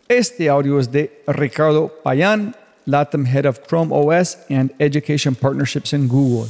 [0.08, 6.08] Este audio es de Ricardo Payán, Latin Head of Chrome OS and Education Partnerships in
[6.08, 6.48] Google.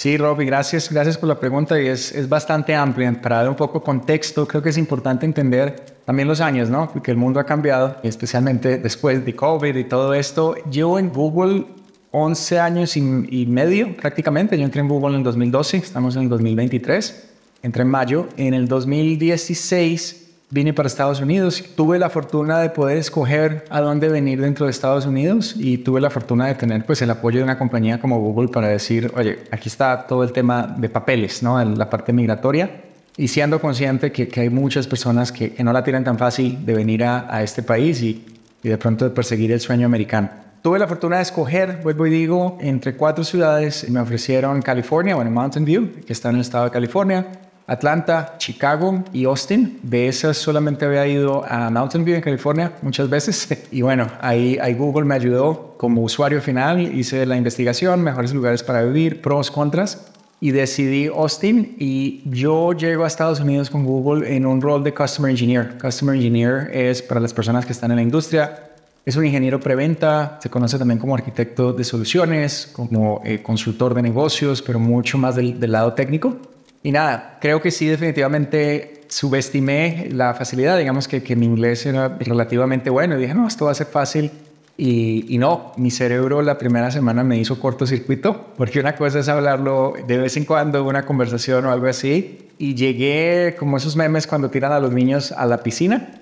[0.00, 3.20] Sí, Robbie, gracias, gracias por la pregunta y es, es bastante amplia.
[3.20, 5.76] Para dar un poco contexto, creo que es importante entender
[6.06, 6.90] también los años, ¿no?
[6.90, 10.54] Porque el mundo ha cambiado, especialmente después de COVID y todo esto.
[10.70, 11.66] Llevo en Google
[12.12, 14.56] 11 años y, y medio prácticamente.
[14.56, 17.28] Yo entré en Google en el 2012, estamos en el 2023.
[17.62, 18.26] Entré en mayo.
[18.38, 21.64] En el 2016 vine para Estados Unidos.
[21.76, 26.00] Tuve la fortuna de poder escoger a dónde venir dentro de Estados Unidos y tuve
[26.00, 29.38] la fortuna de tener pues el apoyo de una compañía como Google para decir, oye,
[29.50, 31.64] aquí está todo el tema de papeles, ¿no?
[31.64, 32.82] La parte migratoria.
[33.16, 36.64] Y siendo consciente que, que hay muchas personas que, que, no la tienen tan fácil
[36.64, 38.24] de venir a, a este país y,
[38.62, 40.30] y, de pronto de perseguir el sueño americano.
[40.62, 43.88] Tuve la fortuna de escoger, vuelvo y digo, entre cuatro ciudades.
[43.90, 47.26] Me ofrecieron California, bueno, Mountain View, que está en el estado de California,
[47.70, 49.78] Atlanta, Chicago y Austin.
[49.84, 53.48] De esas solamente había ido a Mountain View en California muchas veces.
[53.70, 56.80] Y bueno, ahí, Google me ayudó como usuario final.
[56.80, 60.10] Hice la investigación, mejores lugares para vivir, pros, contras.
[60.40, 64.92] Y decidí Austin y yo llego a Estados Unidos con Google en un rol de
[64.92, 65.78] Customer Engineer.
[65.80, 68.70] Customer Engineer es para las personas que están en la industria.
[69.06, 74.02] Es un ingeniero preventa, se conoce también como arquitecto de soluciones, como eh, consultor de
[74.02, 76.36] negocios, pero mucho más del lado técnico.
[76.82, 80.78] Y nada, creo que sí, definitivamente subestimé la facilidad.
[80.78, 83.16] Digamos que, que mi inglés era relativamente bueno.
[83.16, 84.30] Y dije, no, esto va a ser fácil.
[84.76, 89.28] Y, y, no, mi cerebro la primera semana me hizo cortocircuito, porque una cosa es
[89.28, 92.48] hablarlo de vez en cuando, una conversación o algo así.
[92.56, 96.20] Y llegué como esos memes cuando tiran a los niños a la piscina.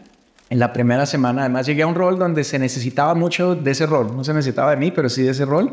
[0.50, 3.86] En la primera semana, además, llegué a un rol donde se necesitaba mucho de ese
[3.86, 4.16] rol.
[4.16, 5.72] No se necesitaba de mí, pero sí de ese rol.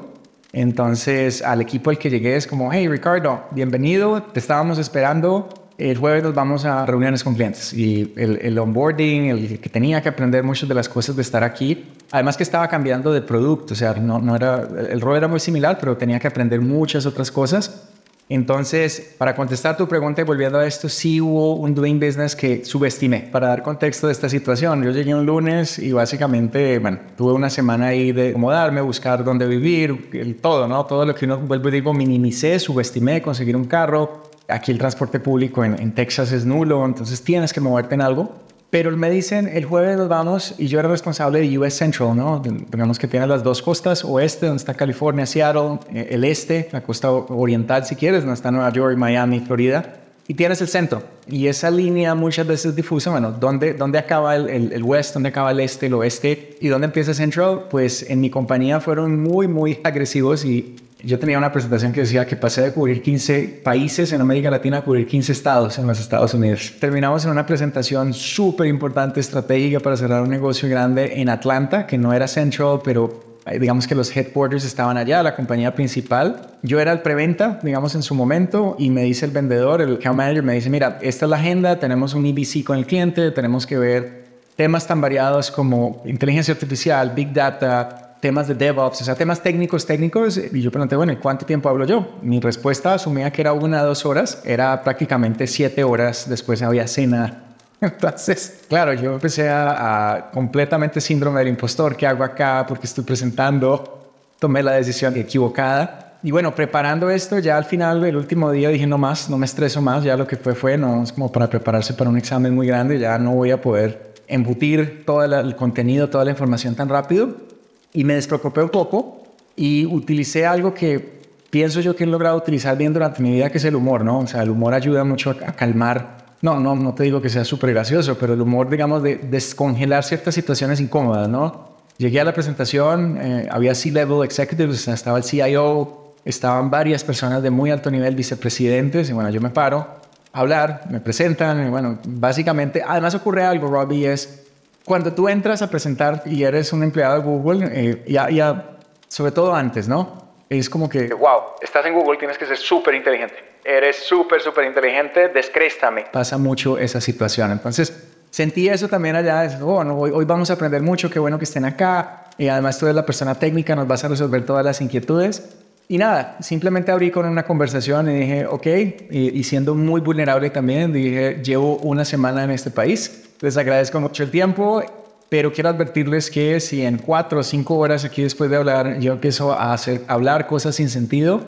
[0.56, 5.50] Entonces, al equipo al que llegué es como, hey Ricardo, bienvenido, te estábamos esperando.
[5.78, 10.02] El jueves nos vamos a reuniones con clientes y el, el, onboarding, el que tenía
[10.02, 11.92] que aprender muchas de las cosas de estar aquí.
[12.10, 15.42] Además que estaba cambiando de producto, o sea, no, no era, el rol era muy
[15.42, 17.90] similar, pero tenía que aprender muchas otras cosas.
[18.28, 22.66] Entonces, para contestar tu pregunta y volviendo a esto, sí hubo un doing business que
[22.66, 23.20] subestimé.
[23.32, 27.52] Para dar contexto de esta situación, yo llegué un lunes y básicamente, bueno, tuve una
[27.52, 30.86] semana ahí de acomodarme, buscar dónde vivir, el todo, ¿no?
[30.86, 34.24] Todo lo que uno, vuelvo y digo, minimicé, subestimé, conseguir un carro.
[34.48, 38.32] Aquí el transporte público en, en Texas es nulo, entonces tienes que moverte en algo.
[38.70, 42.42] Pero me dicen, el jueves nos vamos y yo era responsable de US Central, ¿no?
[42.42, 46.82] Digamos que tiene las dos costas, oeste, donde está California, Seattle, eh, el este, la
[46.82, 50.02] costa oriental si quieres, donde está Nueva York, Miami, Florida.
[50.28, 51.04] Y tienes el centro.
[51.28, 55.30] Y esa línea muchas veces difusa, bueno, ¿dónde, dónde acaba el, el, el west, dónde
[55.30, 57.66] acaba el este, el oeste y dónde empieza Central?
[57.70, 60.76] Pues en mi compañía fueron muy, muy agresivos y
[61.06, 64.80] yo tenía una presentación que decía que pasé de cubrir 15 países en América Latina
[64.80, 66.74] a cubrir 15 estados en los Estados Unidos.
[66.80, 72.00] Terminamos en una presentación súper importante, estratégica para cerrar un negocio grande en Atlanta, que
[72.00, 76.42] no era Central, pero eh, digamos que los headquarters estaban allá, la compañía principal.
[76.64, 80.18] Yo era el preventa, digamos, en su momento, y me dice el vendedor, el account
[80.18, 83.68] manager, me dice, mira, esta es la agenda, tenemos un EBC con el cliente, tenemos
[83.68, 84.26] que ver
[84.56, 89.86] temas tan variados como inteligencia artificial, big data, temas de DevOps, o sea, temas técnicos,
[89.86, 90.36] técnicos.
[90.52, 92.18] Y yo pregunté, bueno, ¿y cuánto tiempo hablo yo?
[92.24, 96.88] Mi respuesta asumía que era una o dos horas, era prácticamente siete horas, después había
[96.88, 97.44] cena.
[97.82, 102.66] Entonces, claro, yo empecé a, a completamente síndrome del impostor, ¿qué hago acá?
[102.68, 106.18] Porque estoy presentando, tomé la decisión equivocada.
[106.24, 109.46] Y bueno, preparando esto, ya al final del último día dije, no más, no me
[109.46, 112.56] estreso más, ya lo que fue fue, no, es como para prepararse para un examen
[112.56, 116.90] muy grande, ya no voy a poder embutir todo el contenido, toda la información tan
[116.90, 117.54] rápido
[117.96, 119.24] y me despreocupé un poco
[119.56, 121.16] y utilicé algo que
[121.50, 124.20] pienso yo que he logrado utilizar bien durante mi vida, que es el humor, ¿no?
[124.20, 126.26] O sea, el humor ayuda mucho a, calmar.
[126.42, 130.04] No, no, no te digo que sea súper gracioso, pero el humor, digamos, de descongelar
[130.04, 131.76] ciertas situaciones incómodas, ¿no?
[131.98, 137.50] Llegué a la presentación, eh, había C-level executives, estaba el CIO, estaban varias personas de
[137.50, 139.88] muy alto nivel, vicepresidentes, y bueno, yo me paro
[140.34, 144.45] a hablar, me presentan, y bueno, básicamente, además ocurre algo, Robbie, es
[144.86, 148.78] cuando tú entras a presentar y eres un empleado de Google, eh, ya, ya,
[149.08, 150.24] sobre todo antes, ¿no?
[150.48, 153.36] Es como que, wow, estás en Google, tienes que ser súper inteligente.
[153.64, 156.06] Eres súper, súper inteligente, descréstame.
[156.12, 157.52] Pasa mucho esa situación.
[157.52, 159.44] Entonces, sentí eso también allá.
[159.44, 162.26] Es, oh, hoy, hoy, vamos a aprender mucho, qué bueno que estén acá.
[162.38, 165.65] Y además tú eres la persona técnica, nos vas a resolver todas las inquietudes.
[165.88, 168.68] Y nada, simplemente abrí con una conversación y dije, ok,
[169.12, 174.24] y, siendo muy vulnerable también, dije, llevo una semana en este país les agradezco mucho
[174.24, 174.84] el tiempo,
[175.30, 179.14] pero quiero advertirles que si en cuatro o cinco horas aquí después de hablar yo
[179.14, 181.42] empiezo a hacer, hablar cosas sin sentido,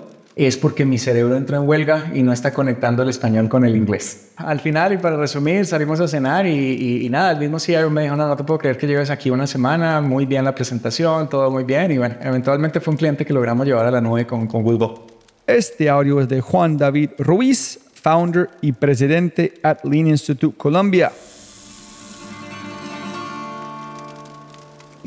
[0.46, 3.76] es porque mi cerebro entra en huelga y no está conectando el español con el
[3.76, 4.32] inglés.
[4.36, 8.04] Al final, y para resumir, salimos a cenar y, y, nada, el mismo CEO me
[8.04, 11.28] dijo, no, no te puedo creer que lleves aquí una semana, muy bien la presentación,
[11.30, 11.92] todo muy bien.
[11.92, 15.02] Y bueno, eventualmente fue un cliente que logramos llevar a la nube con, con Google.
[15.48, 21.12] Este audio es de Juan David Ruiz, founder y presidente at Lean Institute Colombia.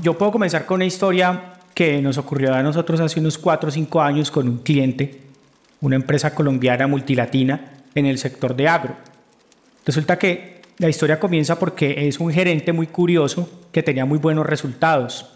[0.03, 3.73] yo puedo comenzar con una historia que nos ocurrió a nosotros hace unos 4 o
[3.73, 5.21] 5 años con un cliente,
[5.81, 8.97] una empresa colombiana multilatina en el sector de agro.
[9.85, 14.47] Resulta que la historia comienza porque es un gerente muy curioso que tenía muy buenos
[14.47, 15.27] resultados,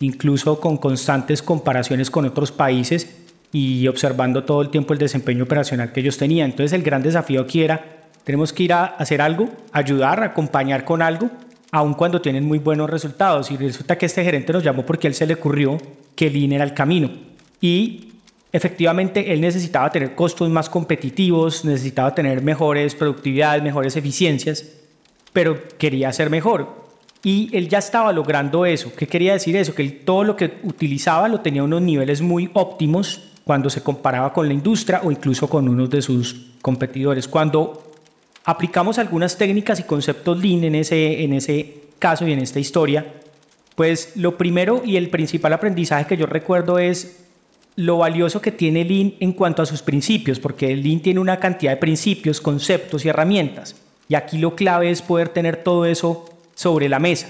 [0.00, 3.16] incluso con constantes comparaciones con otros países
[3.52, 6.50] y observando todo el tiempo el desempeño operacional que ellos tenían.
[6.50, 7.84] Entonces el gran desafío aquí era,
[8.24, 11.30] tenemos que ir a hacer algo, ayudar, acompañar con algo
[11.72, 13.50] aun cuando tienen muy buenos resultados.
[13.50, 15.78] Y resulta que este gerente nos llamó porque él se le ocurrió
[16.14, 17.10] que Lean era el camino.
[17.60, 18.12] Y
[18.52, 24.70] efectivamente él necesitaba tener costos más competitivos, necesitaba tener mejores productividades, mejores eficiencias,
[25.32, 26.82] pero quería ser mejor.
[27.24, 28.92] Y él ya estaba logrando eso.
[28.94, 29.74] ¿Qué quería decir eso?
[29.74, 34.32] Que todo lo que utilizaba lo tenía a unos niveles muy óptimos cuando se comparaba
[34.32, 37.28] con la industria o incluso con unos de sus competidores.
[37.28, 37.91] Cuando
[38.44, 43.06] aplicamos algunas técnicas y conceptos Lean en ese, en ese caso y en esta historia,
[43.76, 47.24] pues lo primero y el principal aprendizaje que yo recuerdo es
[47.76, 51.72] lo valioso que tiene Lean en cuanto a sus principios, porque Lean tiene una cantidad
[51.72, 53.76] de principios, conceptos y herramientas.
[54.08, 57.28] Y aquí lo clave es poder tener todo eso sobre la mesa.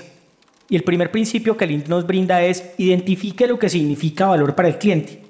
[0.69, 4.69] Y el primer principio que Lean nos brinda es identifique lo que significa valor para
[4.69, 5.23] el cliente.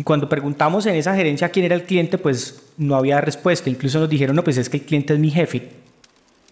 [0.00, 3.68] Y cuando preguntamos en esa gerencia quién era el cliente, pues no había respuesta.
[3.68, 5.72] Incluso nos dijeron, no, pues es que el cliente es mi jefe.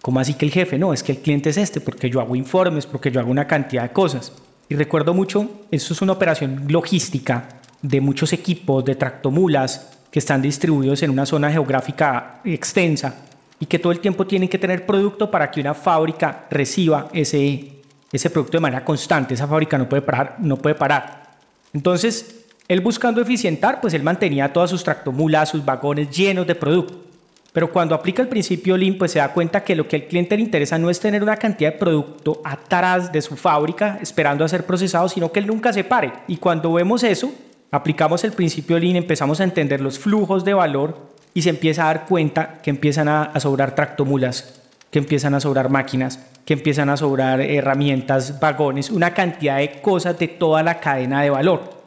[0.03, 0.77] ¿Cómo así que el jefe?
[0.77, 3.47] No, es que el cliente es este, porque yo hago informes, porque yo hago una
[3.47, 4.33] cantidad de cosas.
[4.69, 7.49] Y recuerdo mucho, esto es una operación logística
[7.81, 13.15] de muchos equipos de tractomulas que están distribuidos en una zona geográfica extensa
[13.59, 17.81] y que todo el tiempo tienen que tener producto para que una fábrica reciba ese,
[18.11, 19.33] ese producto de manera constante.
[19.33, 20.35] Esa fábrica no puede parar.
[20.37, 21.31] No puede parar.
[21.73, 22.38] Entonces,
[22.69, 27.03] Él buscando eficientar, pues él mantenía todas sus tractomulas, sus vagones llenos de producto.
[27.51, 30.37] Pero cuando aplica el principio Lean, pues se da cuenta que lo que al cliente
[30.37, 34.47] le interesa no es tener una cantidad de producto atrás de su fábrica esperando a
[34.47, 36.13] ser procesado, sino que él nunca se pare.
[36.27, 37.33] Y cuando vemos eso,
[37.71, 40.95] aplicamos el principio Lean, empezamos a entender los flujos de valor
[41.33, 44.61] y se empieza a dar cuenta que empiezan a, a sobrar tractomulas,
[44.91, 50.19] que empiezan a sobrar máquinas, que empiezan a sobrar herramientas, vagones, una cantidad de cosas
[50.19, 51.78] de toda la cadena de valor.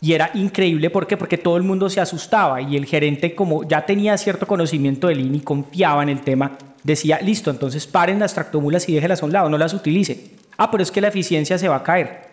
[0.00, 1.16] Y era increíble, ¿por qué?
[1.16, 5.18] Porque todo el mundo se asustaba y el gerente, como ya tenía cierto conocimiento del
[5.18, 9.26] Lean y confiaba en el tema, decía, listo, entonces paren las tractomulas y déjelas a
[9.26, 10.30] un lado, no las utilice.
[10.56, 12.28] Ah, pero es que la eficiencia se va a caer.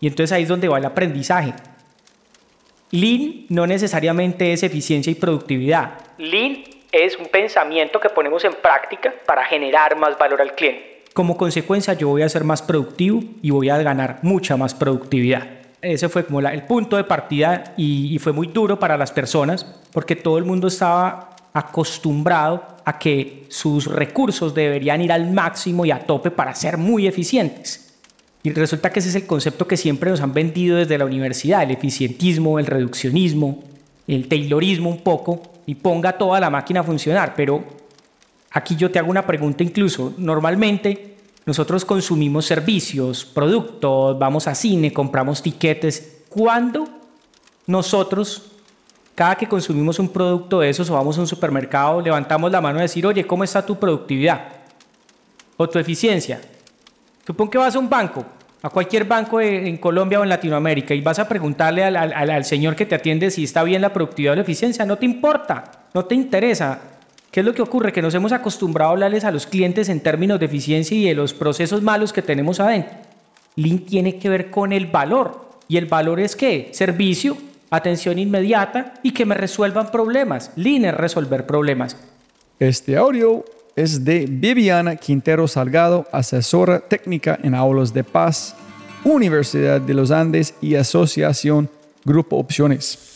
[0.00, 1.54] Y entonces ahí es donde va el aprendizaje.
[2.92, 5.94] Lean no necesariamente es eficiencia y productividad.
[6.18, 6.58] Lean
[6.92, 11.02] es un pensamiento que ponemos en práctica para generar más valor al cliente.
[11.14, 15.61] Como consecuencia, yo voy a ser más productivo y voy a ganar mucha más productividad
[15.82, 20.14] ese fue como el punto de partida y, fue muy duro para las personas porque
[20.14, 25.98] todo el mundo estaba acostumbrado a que sus recursos deberían ir al máximo y a
[25.98, 27.98] tope para ser muy eficientes.
[28.44, 31.62] Y resulta que ese es el concepto que siempre nos han vendido desde la universidad,
[31.62, 33.62] el eficientismo, el reduccionismo,
[34.08, 37.34] el taylorismo un poco, y ponga toda la máquina a funcionar.
[37.36, 37.62] Pero
[38.50, 40.14] aquí yo te hago una pregunta incluso.
[40.16, 41.11] Normalmente
[41.44, 46.22] nosotros consumimos servicios, productos, vamos a cine, compramos tiquetes.
[46.28, 46.88] ¿Cuándo
[47.66, 48.52] nosotros,
[49.14, 52.78] cada que consumimos un producto de esos o vamos a un supermercado, levantamos la mano
[52.78, 54.40] y decir, oye, ¿cómo está tu productividad?
[55.56, 56.40] O tu eficiencia.
[57.26, 58.24] Supón que vas a un banco,
[58.62, 62.76] a cualquier banco en Colombia o en Latinoamérica y vas a preguntarle al, al señor
[62.76, 64.86] que te atiende si está bien la productividad o la eficiencia.
[64.86, 66.91] No te importa, no te interesa.
[67.32, 67.94] ¿Qué es lo que ocurre?
[67.94, 71.14] Que nos hemos acostumbrado a hablarles a los clientes en términos de eficiencia y de
[71.14, 72.92] los procesos malos que tenemos adentro.
[73.56, 75.48] Lean tiene que ver con el valor.
[75.66, 76.68] ¿Y el valor es qué?
[76.72, 77.38] Servicio,
[77.70, 80.50] atención inmediata y que me resuelvan problemas.
[80.56, 81.96] Lean es resolver problemas.
[82.58, 88.54] Este audio es de Viviana Quintero Salgado, asesora técnica en Aulas de Paz,
[89.04, 91.70] Universidad de los Andes y Asociación
[92.04, 93.11] Grupo Opciones.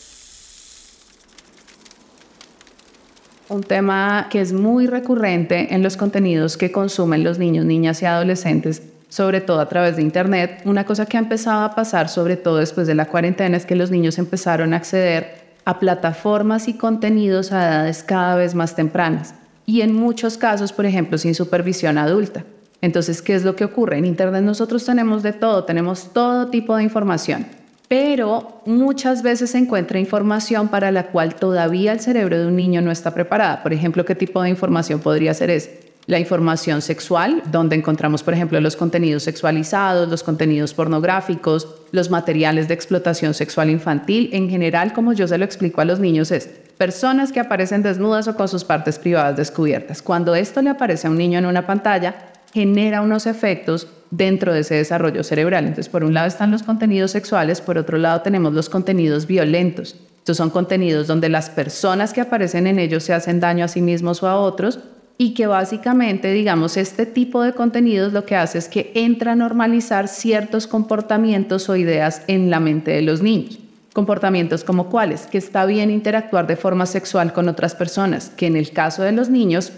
[3.49, 8.05] Un tema que es muy recurrente en los contenidos que consumen los niños, niñas y
[8.05, 10.61] adolescentes, sobre todo a través de Internet.
[10.65, 13.77] Una cosa que ha empezado a pasar, sobre todo después de la cuarentena, es que
[13.77, 19.33] los niños empezaron a acceder a plataformas y contenidos a edades cada vez más tempranas.
[19.65, 22.43] Y en muchos casos, por ejemplo, sin supervisión adulta.
[22.81, 23.97] Entonces, ¿qué es lo que ocurre?
[23.97, 27.45] En Internet nosotros tenemos de todo, tenemos todo tipo de información
[27.87, 32.81] pero muchas veces se encuentra información para la cual todavía el cerebro de un niño
[32.81, 33.63] no está preparada.
[33.63, 35.69] Por ejemplo, ¿qué tipo de información podría ser es
[36.07, 42.69] la información sexual, donde encontramos, por ejemplo, los contenidos sexualizados, los contenidos pornográficos, los materiales
[42.69, 44.29] de explotación sexual infantil.
[44.31, 48.29] En general, como yo se lo explico a los niños, es personas que aparecen desnudas
[48.29, 50.01] o con sus partes privadas descubiertas.
[50.01, 52.15] Cuando esto le aparece a un niño en una pantalla,
[52.53, 55.65] genera unos efectos dentro de ese desarrollo cerebral.
[55.65, 59.95] Entonces, por un lado están los contenidos sexuales, por otro lado tenemos los contenidos violentos.
[60.19, 63.81] Estos son contenidos donde las personas que aparecen en ellos se hacen daño a sí
[63.81, 64.79] mismos o a otros
[65.17, 69.35] y que básicamente, digamos, este tipo de contenidos lo que hace es que entra a
[69.35, 73.57] normalizar ciertos comportamientos o ideas en la mente de los niños.
[73.93, 78.55] Comportamientos como cuáles, que está bien interactuar de forma sexual con otras personas, que en
[78.55, 79.71] el caso de los niños,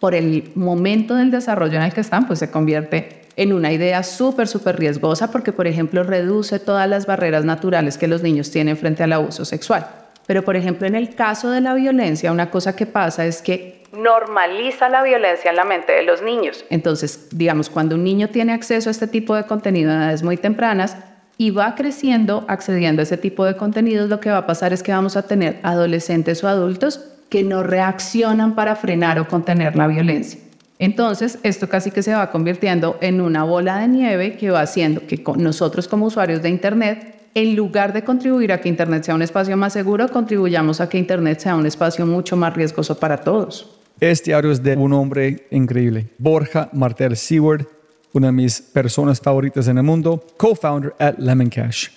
[0.00, 4.02] por el momento del desarrollo en el que están, pues se convierte en una idea
[4.02, 8.76] súper, súper riesgosa porque, por ejemplo, reduce todas las barreras naturales que los niños tienen
[8.76, 9.86] frente al abuso sexual.
[10.26, 13.82] Pero, por ejemplo, en el caso de la violencia, una cosa que pasa es que
[13.92, 16.64] normaliza la violencia en la mente de los niños.
[16.70, 20.36] Entonces, digamos, cuando un niño tiene acceso a este tipo de contenido en edades muy
[20.36, 20.96] tempranas
[21.36, 24.82] y va creciendo accediendo a ese tipo de contenidos, lo que va a pasar es
[24.82, 29.86] que vamos a tener adolescentes o adultos que no reaccionan para frenar o contener la
[29.86, 30.38] violencia.
[30.82, 35.06] Entonces, esto casi que se va convirtiendo en una bola de nieve que va haciendo
[35.06, 39.22] que nosotros como usuarios de Internet, en lugar de contribuir a que Internet sea un
[39.22, 43.78] espacio más seguro, contribuyamos a que Internet sea un espacio mucho más riesgoso para todos.
[44.00, 47.64] Este audio es de un hombre increíble, Borja Martel Seward,
[48.12, 51.90] una de mis personas favoritas en el mundo, co-founder at Lemon Cash.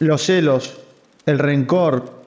[0.00, 0.80] Los celos,
[1.26, 2.21] el rencor,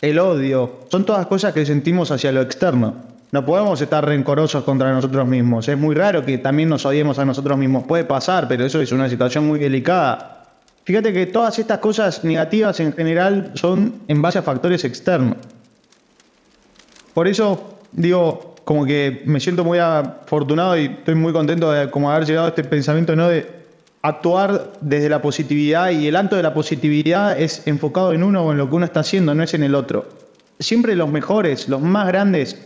[0.00, 2.94] el odio, son todas cosas que sentimos hacia lo externo.
[3.30, 5.68] No podemos estar rencorosos contra nosotros mismos.
[5.68, 7.84] Es muy raro que también nos odiemos a nosotros mismos.
[7.84, 10.46] Puede pasar, pero eso es una situación muy delicada.
[10.84, 15.36] Fíjate que todas estas cosas negativas en general son en base a factores externos.
[17.12, 22.10] Por eso, digo, como que me siento muy afortunado y estoy muy contento de como
[22.10, 23.28] haber llegado a este pensamiento, ¿no?
[23.28, 23.57] De
[24.02, 28.52] actuar desde la positividad y el acto de la positividad es enfocado en uno o
[28.52, 30.08] en lo que uno está haciendo, no es en el otro.
[30.58, 32.56] Siempre los mejores, los más grandes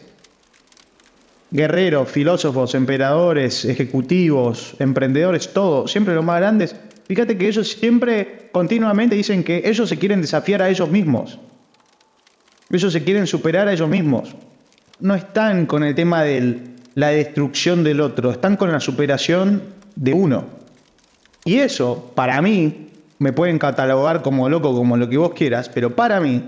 [1.50, 6.74] guerreros, filósofos, emperadores, ejecutivos, emprendedores, todo, siempre los más grandes,
[7.06, 11.38] fíjate que ellos siempre continuamente dicen que ellos se quieren desafiar a ellos mismos.
[12.70, 14.34] Ellos se quieren superar a ellos mismos.
[14.98, 16.58] No están con el tema de
[16.94, 19.62] la destrucción del otro, están con la superación
[19.94, 20.61] de uno.
[21.45, 22.88] Y eso, para mí,
[23.18, 26.43] me pueden catalogar como loco, como lo que vos quieras, pero para mí,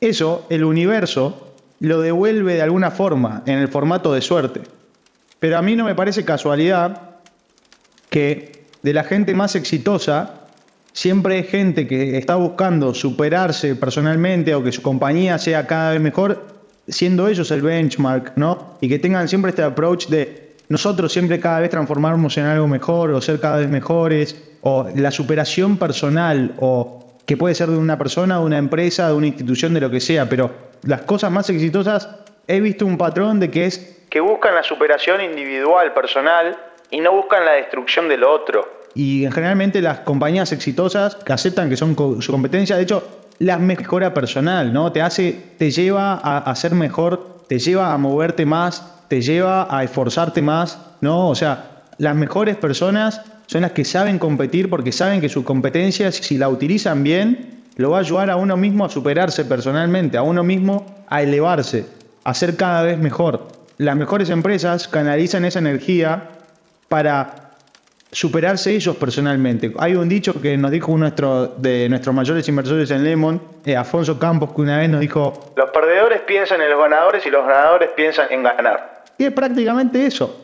[0.00, 4.60] eso, el universo, lo devuelve de alguna forma, en el formato de suerte.
[5.40, 7.10] Pero a mí no me parece casualidad
[8.08, 10.42] que de la gente más exitosa,
[10.92, 16.00] siempre hay gente que está buscando superarse personalmente o que su compañía sea cada vez
[16.00, 16.46] mejor,
[16.86, 18.76] siendo ellos el benchmark, ¿no?
[18.80, 23.10] Y que tengan siempre este approach de nosotros siempre cada vez transformarnos en algo mejor
[23.10, 27.98] o ser cada vez mejores, o la superación personal, o que puede ser de una
[27.98, 30.50] persona, de una empresa, de una institución, de lo que sea, pero
[30.84, 32.08] las cosas más exitosas
[32.46, 36.56] he visto un patrón de que es que buscan la superación individual, personal,
[36.90, 38.86] y no buscan la destrucción del otro.
[38.94, 44.14] Y generalmente las compañías exitosas que aceptan que son su competencia, de hecho, las mejora
[44.14, 44.90] personal, ¿no?
[44.90, 49.66] Te hace, te lleva a, a ser mejor, te lleva a moverte más, te lleva
[49.68, 51.28] a esforzarte más, ¿no?
[51.28, 56.10] O sea, las mejores personas son las que saben competir porque saben que su competencia,
[56.10, 60.22] si la utilizan bien, lo va a ayudar a uno mismo a superarse personalmente, a
[60.22, 61.84] uno mismo a elevarse,
[62.24, 63.48] a ser cada vez mejor.
[63.76, 66.30] Las mejores empresas canalizan esa energía
[66.88, 67.50] para
[68.10, 69.74] superarse ellos personalmente.
[69.78, 71.10] Hay un dicho que nos dijo uno
[71.58, 75.68] de nuestros mayores inversores en Lemon, eh, Afonso Campos, que una vez nos dijo, los
[75.68, 78.91] perdedores piensan en los ganadores y los ganadores piensan en ganar.
[79.18, 80.42] Y es prácticamente eso.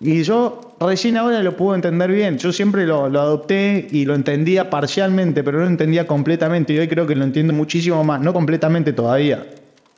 [0.00, 2.38] Y yo recién ahora lo puedo entender bien.
[2.38, 6.72] Yo siempre lo, adopté y lo entendía parcialmente, pero no lo entendía completamente.
[6.72, 9.46] Y hoy creo que lo entiendo muchísimo más, no completamente todavía.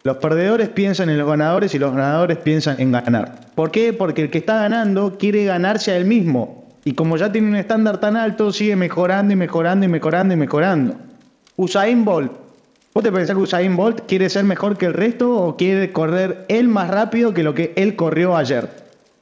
[0.03, 3.53] Los perdedores piensan en los ganadores y los ganadores piensan en ganar.
[3.55, 3.93] ¿Por qué?
[3.93, 6.67] Porque el que está ganando quiere ganarse a él mismo.
[6.85, 10.37] Y como ya tiene un estándar tan alto, sigue mejorando y mejorando y mejorando y
[10.37, 10.97] mejorando.
[11.55, 12.42] Usain Bolt.
[12.95, 16.45] ¿Vos te pensás que Usain Bolt quiere ser mejor que el resto o quiere correr
[16.49, 18.69] él más rápido que lo que él corrió ayer?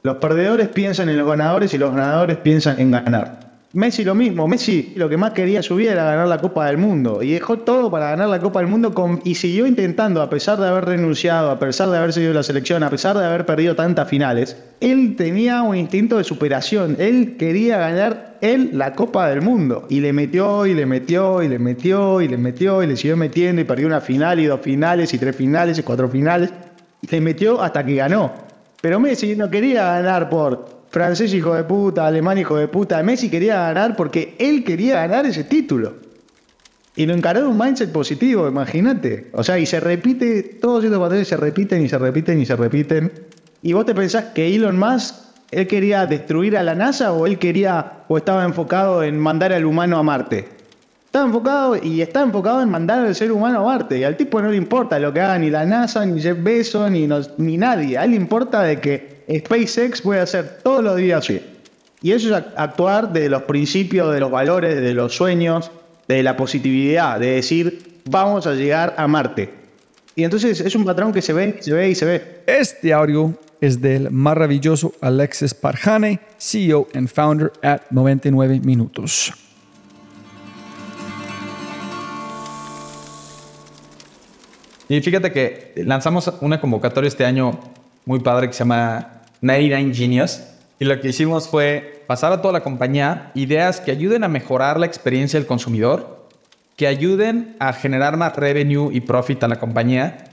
[0.03, 3.50] Los perdedores piensan en los ganadores y los ganadores piensan en ganar.
[3.73, 7.23] Messi lo mismo, Messi lo que más quería subir era ganar la Copa del Mundo
[7.23, 8.93] y dejó todo para ganar la Copa del Mundo
[9.23, 12.83] y siguió intentando, a pesar de haber renunciado, a pesar de haber seguido la selección,
[12.83, 17.79] a pesar de haber perdido tantas finales, él tenía un instinto de superación, él quería
[17.79, 22.21] ganar él la Copa del Mundo y le metió y le metió y le metió
[22.21, 25.19] y le metió y le siguió metiendo y perdió una final y dos finales y
[25.19, 26.51] tres finales y cuatro finales
[27.09, 28.33] le metió hasta que ganó.
[28.81, 33.03] Pero Messi no quería ganar por francés hijo de puta, alemán hijo de puta.
[33.03, 35.95] Messi quería ganar porque él quería ganar ese título.
[36.97, 39.31] Y lo encaró de un mindset positivo, imagínate.
[39.33, 42.57] O sea, y se repite, todos estos patrones se repiten y se repiten y se
[42.57, 43.13] repiten.
[43.63, 45.15] Y vos te pensás que Elon Musk,
[45.51, 49.65] él quería destruir a la NASA o él quería o estaba enfocado en mandar al
[49.65, 50.49] humano a Marte.
[51.07, 53.99] Está enfocado y está enfocado en mandar al ser humano a Marte.
[53.99, 56.91] Y al tipo no le importa lo que haga ni la NASA, ni Jeff Bezos,
[56.91, 57.99] ni, ni nadie.
[57.99, 61.41] A él le importa de que SpaceX puede hacer todos los días así.
[62.03, 65.71] Y eso es actuar de los principios, de los valores, de los sueños,
[66.09, 69.51] de la positividad, de decir, vamos a llegar a Marte.
[70.17, 72.43] Y entonces es un patrón que se ve, se ve y se ve.
[72.47, 79.33] Este audio es del maravilloso Alexis Parjane, CEO and founder at 99 Minutos.
[84.89, 87.61] Y fíjate que lanzamos una convocatoria este año
[88.07, 90.41] muy padre que se llama 99 Genius.
[90.79, 94.81] Y lo que hicimos fue pasar a toda la compañía ideas que ayuden a mejorar
[94.81, 96.27] la experiencia del consumidor,
[96.77, 100.25] que ayuden a generar más revenue y profit a la compañía,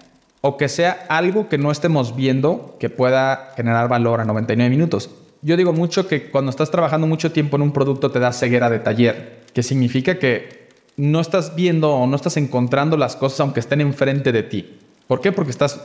[0.42, 5.10] o que sea algo que no estemos viendo que pueda generar valor a 99 minutos.
[5.42, 8.70] Yo digo mucho que cuando estás trabajando mucho tiempo en un producto te da ceguera
[8.70, 13.60] de taller, que significa que no estás viendo o no estás encontrando las cosas aunque
[13.60, 14.78] estén enfrente de ti.
[15.08, 15.32] ¿Por qué?
[15.32, 15.80] Porque estás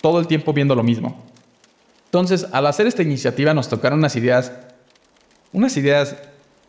[0.00, 1.31] todo el tiempo viendo lo mismo.
[2.12, 4.52] Entonces, al hacer esta iniciativa nos tocaron unas ideas,
[5.54, 6.14] unas ideas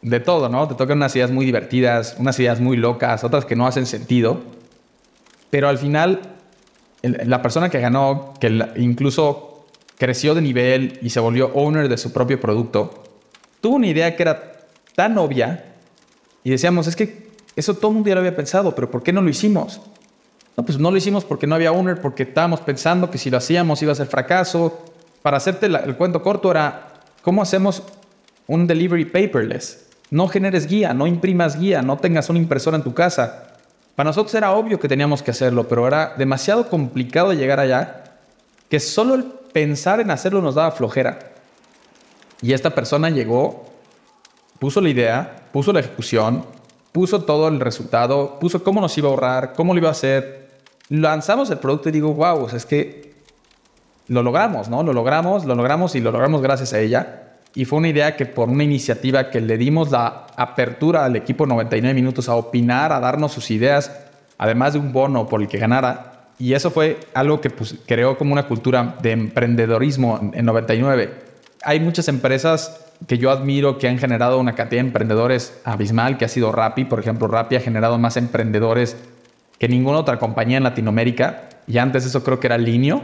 [0.01, 0.69] de todo, ¿no?
[0.69, 4.41] Te tocan unas ideas muy divertidas, unas ideas muy locas, otras que no hacen sentido.
[5.49, 6.21] Pero al final,
[7.01, 9.65] la persona que ganó, que incluso
[9.97, 13.03] creció de nivel y se volvió owner de su propio producto,
[13.59, 14.61] tuvo una idea que era
[14.95, 15.73] tan obvia
[16.45, 19.11] y decíamos, es que eso todo el mundo ya lo había pensado, pero ¿por qué
[19.11, 19.81] no lo hicimos?
[20.55, 23.35] No, pues no lo hicimos porque no había owner, porque estábamos pensando que si lo
[23.35, 24.92] hacíamos iba a ser fracaso.
[25.23, 26.89] Para hacerte el cuento corto era,
[27.23, 27.81] ¿cómo hacemos
[28.45, 29.87] un delivery paperless?
[30.11, 33.55] No generes guía, no imprimas guía, no tengas una impresora en tu casa.
[33.95, 38.03] Para nosotros era obvio que teníamos que hacerlo, pero era demasiado complicado llegar allá
[38.69, 41.19] que solo el pensar en hacerlo nos daba flojera.
[42.41, 43.65] Y esta persona llegó,
[44.59, 46.43] puso la idea, puso la ejecución,
[46.91, 50.49] puso todo el resultado, puso cómo nos iba a ahorrar, cómo lo iba a hacer.
[50.89, 53.12] Lanzamos el producto y digo, wow, es que
[54.07, 54.83] lo logramos, ¿no?
[54.83, 57.23] Lo logramos, lo logramos y lo logramos gracias a ella.
[57.55, 61.45] Y fue una idea que por una iniciativa que le dimos la apertura al equipo
[61.45, 63.91] 99 minutos a opinar, a darnos sus ideas,
[64.37, 66.29] además de un bono por el que ganara.
[66.39, 71.13] Y eso fue algo que pues, creó como una cultura de emprendedorismo en, en 99.
[71.63, 76.25] Hay muchas empresas que yo admiro que han generado una cantidad de emprendedores abismal, que
[76.25, 76.85] ha sido Rappi.
[76.85, 78.97] Por ejemplo, Rappi ha generado más emprendedores
[79.59, 81.49] que ninguna otra compañía en Latinoamérica.
[81.67, 83.01] Y antes eso creo que era Linio.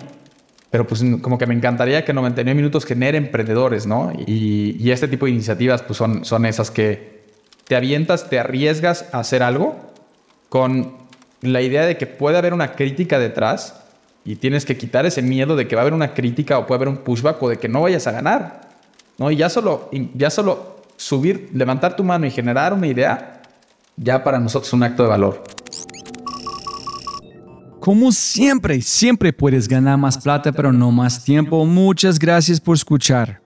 [0.71, 4.11] Pero pues como que me encantaría que 99 minutos genere emprendedores, ¿no?
[4.27, 7.23] Y, este tipo de iniciativas pues son, son esas que
[7.65, 9.75] te avientas, te arriesgas a hacer algo
[10.49, 10.93] con
[11.41, 13.83] la idea de que puede haber una crítica detrás
[14.25, 16.77] y tienes que quitar ese miedo de que va a haber una crítica o puede
[16.77, 18.61] haber un pushback o de que no vayas a ganar,
[19.17, 19.31] ¿no?
[19.31, 23.41] Y ya solo, ya solo subir, levantar tu mano y generar una idea,
[23.95, 25.43] ya para nosotros es un acto de valor.
[27.79, 31.65] Como siempre, siempre puedes ganar más plata, pero no más tiempo.
[31.65, 33.41] Muchas gracias por escuchar.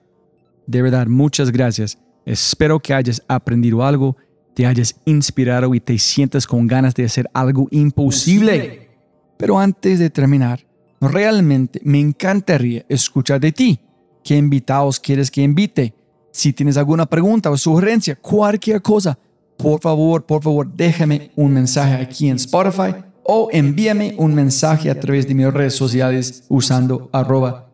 [0.66, 1.96] De verdad, muchas gracias.
[2.26, 4.16] Espero que hayas aprendido algo,
[4.54, 8.90] te hayas inspirado y te sientas con ganas de hacer algo imposible.
[9.36, 10.66] Pero antes de terminar,
[11.00, 13.78] realmente me encantaría escuchar de ti.
[14.24, 15.94] ¿Qué invitados quieres que invite?
[16.32, 19.16] Si tienes alguna pregunta o sugerencia, cualquier cosa,
[19.56, 25.00] por favor, por favor, déjame un mensaje aquí en Spotify o envíame un mensaje a
[25.00, 27.70] través de mis redes sociales usando arroba.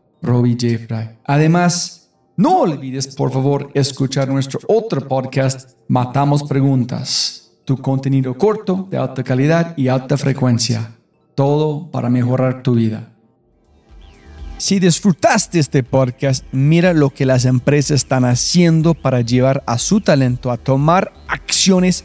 [1.25, 8.97] Además, no olvides, por favor, escuchar nuestro otro podcast, Matamos Preguntas, tu contenido corto, de
[8.97, 10.97] alta calidad y alta frecuencia.
[11.35, 13.13] Todo para mejorar tu vida.
[14.61, 20.03] Si disfrutaste este podcast, mira lo que las empresas están haciendo para llevar a su
[20.03, 22.05] talento a tomar acciones